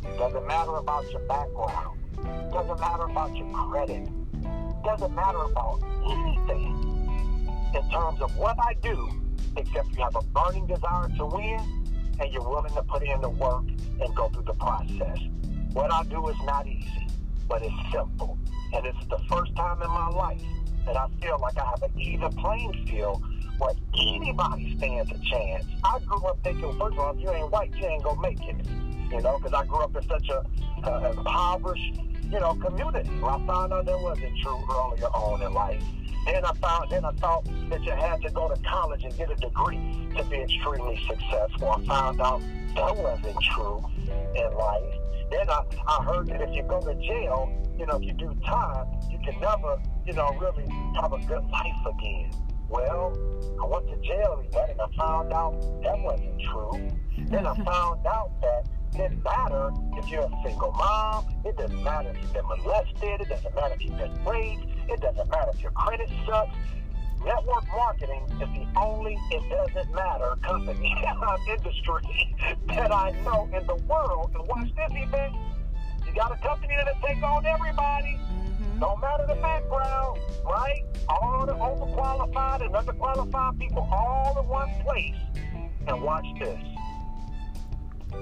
It 0.05 0.19
doesn't 0.19 0.45
matter 0.45 0.75
about 0.75 1.09
your 1.13 1.21
background. 1.29 2.01
It 2.19 2.53
doesn't 2.53 2.81
matter 2.81 3.05
about 3.05 3.37
your 3.37 3.49
credit. 3.53 4.09
It 4.09 4.85
doesn't 4.85 5.15
matter 5.15 5.39
about 5.39 5.81
anything 6.05 7.71
in 7.77 7.91
terms 7.91 8.21
of 8.21 8.37
what 8.37 8.57
I 8.59 8.75
do, 8.83 9.09
except 9.57 9.97
you 9.97 10.03
have 10.03 10.17
a 10.17 10.23
burning 10.35 10.67
desire 10.67 11.09
to 11.19 11.27
win 11.27 11.61
and 12.19 12.33
you're 12.33 12.43
willing 12.43 12.75
to 12.75 12.83
put 12.83 13.05
in 13.05 13.21
the 13.21 13.31
work 13.31 13.67
and 14.01 14.17
go 14.17 14.29
through 14.31 14.43
the 14.43 14.55
process. 14.55 15.21
What 15.75 15.93
I 15.93 16.03
do 16.03 16.27
is 16.27 16.37
not 16.45 16.67
easy, 16.67 17.07
but 17.49 17.63
it's 17.63 17.93
simple. 17.93 18.37
And 18.75 18.85
it's 18.85 19.07
the 19.09 19.19
first 19.29 19.55
time 19.55 19.81
in 19.81 19.89
my 19.89 20.09
life 20.09 20.43
that 20.87 20.97
I 20.97 21.07
feel 21.21 21.39
like 21.41 21.57
I 21.59 21.65
have 21.65 21.83
an 21.83 22.01
even 22.01 22.33
playing 22.33 22.87
field 22.89 23.23
where 23.59 23.75
anybody 23.95 24.77
stands 24.79 25.11
a 25.11 25.19
chance. 25.19 25.65
I 25.85 25.99
grew 26.01 26.25
up 26.27 26.39
thinking, 26.43 26.79
first 26.79 26.95
of 26.95 26.99
all, 26.99 27.15
if 27.15 27.21
you 27.21 27.31
ain't 27.31 27.51
white, 27.51 27.73
you 27.77 27.87
ain't 27.87 28.03
gonna 28.03 28.21
make 28.21 28.41
it. 28.41 28.57
You 29.11 29.21
know, 29.21 29.39
because 29.39 29.53
I 29.53 29.67
grew 29.67 29.81
up 29.81 29.95
in 29.95 30.09
such 30.09 30.29
a, 30.31 30.45
a 30.89 31.11
impoverished, 31.11 32.01
you 32.25 32.41
know, 32.41 32.55
community. 32.55 33.11
Well, 33.21 33.41
I 33.43 33.47
found 33.47 33.73
out 33.73 33.85
that 33.85 34.01
wasn't 34.01 34.37
true 34.39 34.65
earlier 34.71 35.07
on 35.07 35.43
in 35.43 35.53
life. 35.53 35.83
Then 36.27 36.45
I 36.45 36.53
found, 36.55 36.91
then 36.91 37.05
I 37.05 37.13
thought 37.13 37.47
that 37.69 37.83
you 37.83 37.93
had 37.93 38.23
to 38.23 38.31
go 38.31 38.49
to 38.49 38.61
college 38.63 39.05
and 39.05 39.17
get 39.17 39.31
a 39.31 39.35
degree 39.35 40.11
to 40.17 40.25
be 40.25 40.37
extremely 40.37 40.99
successful. 41.09 41.71
I 41.71 41.85
found 41.85 42.21
out 42.21 42.41
that 42.77 42.97
wasn't 42.97 43.37
true 43.43 43.85
in 44.35 44.55
life. 44.57 45.02
Then 45.33 45.49
I, 45.49 45.63
I 45.89 46.05
heard 46.05 46.29
that 46.29 46.43
if 46.43 46.55
you 46.55 46.63
go 46.63 46.79
to 46.81 46.95
jail, 46.97 47.51
you 47.79 47.87
know, 47.87 47.97
if 47.97 48.03
you 48.03 48.13
do 48.13 48.35
time, 48.45 48.87
you 49.11 49.19
can 49.25 49.41
never, 49.41 49.81
you 50.05 50.13
know, 50.13 50.37
really 50.39 50.69
have 51.01 51.13
a 51.15 51.19
good 51.21 51.45
life 51.49 51.87
again. 51.87 52.31
Well, 52.69 53.17
I 53.61 53.67
went 53.67 53.89
to 53.89 53.97
jail 54.07 54.45
and 54.45 54.81
I 54.81 54.87
found 54.99 55.33
out 55.33 55.59
that 55.83 55.99
wasn't 56.01 56.39
true. 56.53 56.89
Then 57.31 57.47
I 57.47 57.55
found 57.65 58.07
out 58.07 58.31
that 58.43 58.69
it 58.95 58.99
doesn't 58.99 59.25
matter 59.25 59.73
if 59.97 60.11
you're 60.11 60.25
a 60.25 60.43
single 60.45 60.73
mom. 60.73 61.25
It 61.47 61.57
doesn't 61.57 61.83
matter 61.83 62.11
if 62.11 62.21
you've 62.21 62.35
been 62.35 62.47
molested. 62.47 63.21
It 63.23 63.29
doesn't 63.31 63.55
matter 63.55 63.75
if 63.75 63.85
you've 63.85 63.97
been 63.97 64.25
raped. 64.25 64.67
It 64.91 65.01
doesn't 65.01 65.31
matter 65.31 65.51
if 65.55 65.63
your 65.63 65.73
credit 65.73 66.11
sucks. 66.27 66.55
Network 67.25 67.65
marketing 67.69 68.25
is 68.33 68.49
the 68.49 68.67
only 68.77 69.17
it 69.31 69.43
doesn't 69.49 69.95
matter 69.95 70.35
company 70.43 70.93
industry 71.49 72.35
that 72.67 72.93
I 72.93 73.13
know 73.25 73.49
in 73.57 73.65
the 73.67 73.77
world. 73.87 74.33
And 74.35 74.47
watch 74.49 74.69
this 74.75 74.91
Yvette. 74.91 75.33
You 76.05 76.13
got 76.15 76.33
a 76.33 76.37
company 76.43 76.75
that'll 76.77 77.01
take 77.07 77.23
on 77.23 77.47
everybody. 77.47 78.19
Mm-hmm. 78.19 78.81
Don't 78.81 79.01
matter 79.01 79.25
the 79.29 79.41
background, 79.41 80.19
right? 80.45 80.83
All 81.09 81.47
the 81.47 81.53
overqualified 81.53 82.65
and 82.65 82.75
underqualified 82.75 83.59
people 83.59 83.89
all 83.93 84.41
in 84.41 84.49
one 84.49 84.71
place. 84.83 85.15
And 85.87 86.03
watch 86.03 86.27
this. 86.41 86.59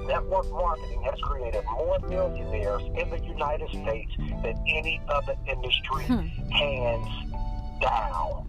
network 0.06 0.50
marketing 0.50 1.02
has 1.02 1.18
created 1.22 1.64
more 1.64 1.98
millionaires 2.06 2.82
in 2.82 3.08
the 3.08 3.18
United 3.26 3.68
States 3.70 4.12
than 4.42 4.62
any 4.68 5.00
other 5.08 5.36
industry, 5.48 6.04
hmm. 6.04 6.50
hands 6.50 7.30
down. 7.80 8.46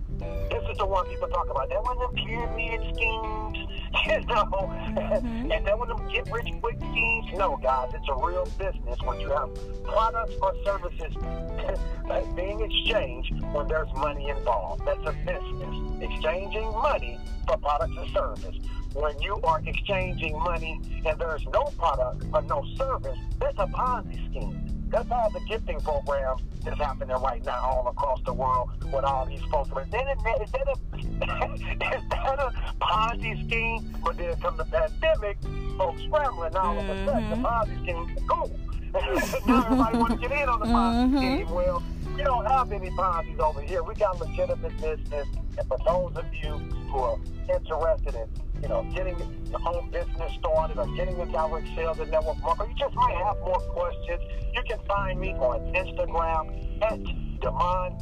This 0.50 0.64
is 0.70 0.78
the 0.78 0.86
one 0.86 1.08
people 1.08 1.28
talk 1.30 1.50
about. 1.50 1.70
That 1.70 1.82
one 1.82 1.98
of 1.98 2.14
them 2.14 2.26
pyramid 2.26 2.82
schemes, 2.96 3.58
you 4.06 4.20
know, 4.28 4.46
mm-hmm. 4.46 5.52
and 5.52 5.66
that 5.66 5.78
one 5.78 5.90
of 5.90 5.98
them 5.98 6.10
get 6.10 6.30
rich 6.32 6.48
quick 6.62 6.78
schemes. 6.78 7.26
No, 7.34 7.58
guys, 7.62 7.90
it's 7.94 8.08
a 8.10 8.26
real 8.26 8.46
business 8.58 9.00
when 9.04 9.20
you 9.20 9.30
have 9.30 9.50
products 9.84 10.34
or 10.42 10.54
services 10.64 11.16
being 12.36 12.62
exchanged 12.62 13.34
when 13.54 13.68
there's 13.68 13.92
money 13.96 14.30
involved. 14.30 14.84
That's 14.86 15.08
a 15.08 15.14
business. 15.26 16.04
Exchanging 16.04 16.70
money 16.72 17.18
for 17.48 17.58
products 17.58 17.94
and 17.98 18.12
service. 18.12 18.56
When 18.94 19.20
you 19.22 19.40
are 19.44 19.62
exchanging 19.66 20.38
money 20.38 20.80
and 21.06 21.18
there's 21.18 21.46
no 21.54 21.64
product 21.78 22.26
or 22.34 22.42
no 22.44 22.64
service, 22.78 23.18
that's 23.40 23.58
a 23.58 23.68
Ponzi 23.68 24.30
scheme. 24.30 24.81
That's 24.92 25.10
all 25.10 25.30
the 25.32 25.40
gifting 25.48 25.80
program 25.80 26.38
is 26.68 26.78
happening 26.78 27.16
right 27.18 27.44
now 27.46 27.62
all 27.62 27.88
across 27.88 28.22
the 28.24 28.34
world 28.34 28.70
with 28.92 29.06
all 29.06 29.26
these 29.26 29.42
folks. 29.50 29.70
But 29.74 29.90
then 29.90 30.06
is 30.10 30.52
that 30.52 30.68
a, 30.68 30.96
is 31.96 32.10
that 32.10 32.40
a 32.40 32.54
Ponzi 32.82 33.48
scheme? 33.48 33.96
But 34.04 34.18
then 34.18 34.36
come 34.42 34.58
the 34.58 34.66
pandemic, 34.66 35.38
folks 35.78 36.04
scrambling 36.04 36.56
all 36.56 36.78
of 36.78 36.90
a 36.90 37.06
sudden. 37.06 37.30
The 37.30 37.36
mm-hmm. 37.38 37.46
Ponzi 37.46 37.84
scheme, 37.84 38.28
cool. 38.28 38.52
now 39.48 39.64
everybody 39.64 39.98
want 39.98 40.22
to 40.22 40.28
get 40.28 40.38
in 40.38 40.50
on 40.50 40.60
the 40.60 40.66
Ponzi 40.66 41.08
mm-hmm. 41.08 41.18
scheme. 41.18 41.50
Well, 41.50 41.84
we 42.16 42.24
don't 42.24 42.46
have 42.46 42.72
any 42.72 42.90
Ponzi's 42.92 43.40
over 43.40 43.62
here. 43.62 43.84
We 43.84 43.96
got 43.96 44.20
legitimate 44.20 44.78
business. 44.78 45.28
And 45.58 45.68
for 45.68 45.78
those 45.86 46.16
of 46.16 46.26
you 46.34 46.58
who 46.90 46.98
are 47.00 47.18
interested 47.50 48.16
in 48.16 48.28
you 48.62 48.68
know, 48.68 48.84
getting 48.94 49.18
your 49.50 49.60
own 49.68 49.90
business 49.90 50.32
started 50.40 50.78
or 50.78 50.86
getting 50.96 51.20
into 51.20 51.32
direct 51.32 51.68
sales 51.76 52.00
and 52.00 52.12
network 52.12 52.38
marketing, 52.42 52.76
you 52.78 52.86
just 52.86 52.96
might 52.96 53.16
have 53.16 53.38
more 53.40 53.60
questions. 53.60 54.22
You 54.54 54.62
can 54.68 54.80
find 54.88 55.20
me 55.20 55.34
on 55.34 55.74
Instagram 55.74 56.84
at 56.84 57.00
Demond 57.42 58.02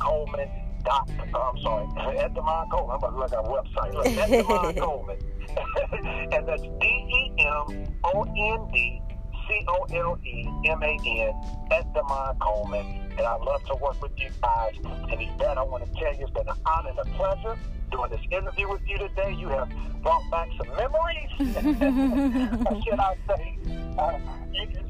I'm 0.89 1.62
sorry, 1.62 2.18
at 2.18 2.34
Demond 2.34 2.72
Coleman. 2.72 2.91
I'm 2.91 2.97
about 2.97 3.10
to 3.12 3.18
look 3.18 3.32
at 3.32 3.38
our 3.38 3.64
website. 3.64 3.93
Look, 3.93 4.07
at 4.07 4.30
Demond 4.30 4.78
Coleman. 4.80 5.18
and 6.34 6.47
that's 6.47 6.62
D 6.62 6.86
E 6.86 7.45
M 7.45 7.86
O 8.03 8.24
N 8.24 8.68
D 8.74 9.01
C 9.47 9.66
O 9.68 9.86
L 9.93 10.20
E 10.26 10.47
M 10.70 10.84
A 10.84 10.97
N 11.05 11.34
at 11.72 11.93
Demond 11.93 12.39
Coleman. 12.39 13.09
And 13.20 13.28
I'd 13.28 13.41
love 13.41 13.61
to 13.65 13.76
work 13.76 14.01
with 14.01 14.13
you 14.15 14.30
guys. 14.41 14.76
And 14.78 15.22
Yvette, 15.22 15.57
I 15.57 15.63
want 15.63 15.86
to 15.86 15.99
tell 15.99 16.15
you 16.15 16.22
it's 16.22 16.32
been 16.32 16.47
an 16.47 16.55
honor 16.65 16.91
and 16.91 16.99
a 16.99 17.17
pleasure 17.17 17.59
doing 17.91 18.11
this 18.11 18.22
interview 18.32 18.70
with 18.70 18.80
you 18.88 18.97
today. 18.97 19.36
You 19.38 19.49
have 19.49 19.70
brought 20.01 20.24
back 20.32 20.47
some 20.57 20.74
memories. 20.78 21.30
or 22.65 22.82
should 22.82 22.97
I 22.97 23.17
say, 23.28 23.57
uh, 23.97 24.20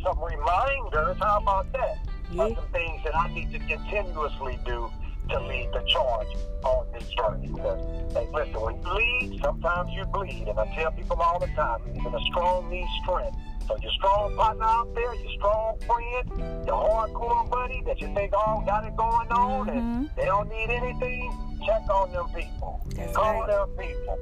some 0.04 0.24
reminders. 0.24 1.18
How 1.20 1.40
about 1.42 1.74
that? 1.74 1.98
Yeah. 2.32 2.44
Of 2.44 2.56
some 2.58 2.68
things 2.72 3.02
that 3.04 3.16
I 3.16 3.34
need 3.34 3.52
to 3.52 3.58
continuously 3.58 4.60
do 4.64 4.92
to 5.30 5.40
lead 5.42 5.70
the 5.74 5.84
charge 5.88 6.28
on 6.64 6.88
this 6.94 7.08
journey. 7.10 7.48
Because, 7.48 7.80
hey, 8.14 8.28
listen, 8.34 8.62
when 8.62 8.82
you 8.82 8.94
lead, 8.94 9.42
sometimes 9.44 9.92
you 9.94 10.06
bleed. 10.06 10.48
And 10.48 10.60
I 10.60 10.66
tell 10.76 10.92
people 10.92 11.22
all 11.22 11.40
the 11.40 11.48
time, 11.48 11.82
even 11.96 12.14
a 12.14 12.20
strong 12.32 12.70
needs 12.70 12.90
strength. 13.04 13.38
So 13.68 13.78
your 13.84 13.92
strong 13.92 14.36
partner 14.36 14.66
out 14.66 14.96
there, 14.96 15.14
your 15.14 15.32
strong 15.38 15.78
friend, 15.86 16.66
your 16.66 16.82
hardcore 16.90 17.48
buddy 17.52 17.84
that 17.86 18.02
you 18.02 18.08
think 18.16 18.34
all 18.34 18.64
got 18.66 18.84
it 18.84 18.96
going 18.98 19.30
on 19.30 19.68
mm-hmm. 19.68 19.78
and 19.78 20.10
they 20.18 20.26
don't 20.26 20.50
need 20.50 20.72
anything, 20.72 21.32
check 21.66 21.88
on 21.90 22.12
them 22.12 22.26
people. 22.34 22.84
That's 22.96 23.16
Call 23.16 23.42
right. 23.42 23.48
them 23.48 23.70
people. 23.78 24.18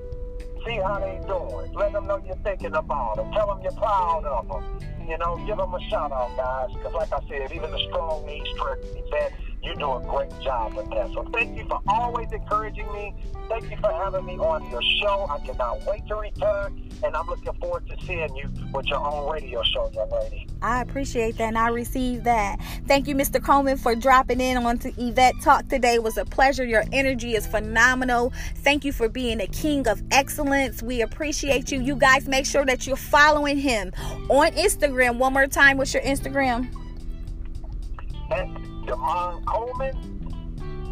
See 0.66 0.76
how 0.84 1.00
they 1.00 1.18
doing. 1.26 1.74
Let 1.74 1.94
them 1.94 2.08
know 2.08 2.22
you're 2.26 2.36
thinking 2.44 2.76
about 2.76 3.16
them. 3.16 3.32
Tell 3.32 3.48
them 3.48 3.62
you're 3.64 3.72
proud 3.72 4.26
of 4.26 4.50
them. 4.50 5.08
You 5.08 5.18
know, 5.18 5.38
give 5.48 5.56
them 5.56 5.74
a 5.74 5.80
shout 5.90 6.12
out, 6.12 6.36
guys. 6.36 6.76
Because 6.76 6.94
like 6.94 7.14
I 7.14 7.26
said, 7.30 7.54
even 7.54 7.72
the 7.72 7.80
strong 7.88 8.26
need 8.26 8.44
strength. 8.54 8.84
That 9.12 9.32
you 9.64 9.76
do 9.76 9.94
a 9.94 10.02
great 10.02 10.32
job 10.42 10.76
with 10.76 10.90
that. 10.92 11.12
So 11.14 11.24
thank 11.34 11.58
you 11.58 11.66
for 11.68 11.82
always 11.88 12.32
encouraging 12.32 12.92
me. 12.94 13.14
Thank 13.50 13.70
you 13.70 13.78
for 13.78 13.92
having 13.92 14.26
me 14.26 14.38
on 14.38 14.70
your 14.70 14.82
show. 15.02 15.28
I 15.30 15.40
cannot 15.46 15.86
wait 15.86 16.08
to 16.08 16.16
return 16.16 16.88
and 17.04 17.16
I'm 17.16 17.28
looking 17.28 17.54
forward 17.54 17.88
to 17.90 18.06
seeing 18.06 18.36
you 18.36 18.50
with 18.74 18.88
your 18.88 19.06
own 19.06 19.32
radio 19.32 19.62
show, 19.64 19.90
young 19.94 20.10
lady. 20.10 20.48
I 20.62 20.82
appreciate 20.82 21.38
that, 21.38 21.50
and 21.50 21.58
I 21.58 21.70
received 21.70 22.24
that. 22.24 22.60
Thank 22.88 23.08
you, 23.08 23.16
Mr. 23.16 23.44
Coleman, 23.44 23.78
for 23.78 23.96
dropping 23.96 24.42
in 24.42 24.58
on 24.58 24.78
to 24.80 24.94
Yvette 24.98 25.36
Talk 25.42 25.68
today. 25.68 25.96
It 25.96 26.04
was 26.04 26.18
a 26.18 26.26
pleasure. 26.26 26.66
Your 26.66 26.84
energy 26.92 27.36
is 27.36 27.46
phenomenal. 27.46 28.34
Thank 28.58 28.84
you 28.84 28.92
for 28.92 29.08
being 29.08 29.40
a 29.42 29.48
king 29.48 29.88
of 29.88 30.02
excellence. 30.12 30.82
We 30.82 31.02
appreciate 31.02 31.72
you. 31.72 31.82
You 31.82 31.96
guys 31.96 32.28
make 32.28 32.46
sure 32.46 32.66
that 32.66 32.88
you're 32.88 32.96
following 32.96 33.58
him 33.58 33.92
on 34.30 34.52
Instagram. 34.54 35.18
One 35.18 35.34
more 35.34 35.48
time, 35.48 35.78
what's 35.78 35.94
your 35.94 36.04
Instagram? 36.04 36.74
Demond 38.88 39.46
Coleman, 39.46 39.96